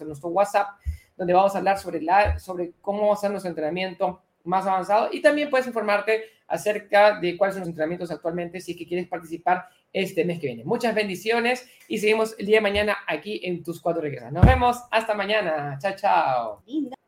nuestro 0.00 0.28
WhatsApp, 0.28 0.68
donde 1.16 1.34
vamos 1.34 1.56
a 1.56 1.58
hablar 1.58 1.76
sobre, 1.80 2.00
la, 2.00 2.38
sobre 2.38 2.74
cómo 2.80 3.12
hacer 3.12 3.32
nuestro 3.32 3.48
entrenamiento 3.48 4.22
más 4.46 4.66
avanzado 4.66 5.08
y 5.12 5.20
también 5.20 5.50
puedes 5.50 5.66
informarte 5.66 6.24
acerca 6.48 7.18
de 7.18 7.36
cuáles 7.36 7.54
son 7.54 7.60
los 7.60 7.68
entrenamientos 7.68 8.10
actualmente 8.10 8.60
si 8.60 8.72
es 8.72 8.78
que 8.78 8.86
quieres 8.86 9.08
participar 9.08 9.66
este 9.92 10.24
mes 10.24 10.38
que 10.38 10.48
viene. 10.48 10.64
Muchas 10.64 10.94
bendiciones 10.94 11.68
y 11.88 11.98
seguimos 11.98 12.34
el 12.38 12.46
día 12.46 12.56
de 12.56 12.62
mañana 12.62 12.96
aquí 13.06 13.40
en 13.44 13.62
Tus 13.62 13.80
Cuatro 13.80 14.02
Riquezas. 14.02 14.32
Nos 14.32 14.44
vemos 14.44 14.82
hasta 14.90 15.14
mañana. 15.14 15.78
Chao, 15.80 15.94
chao. 15.96 16.62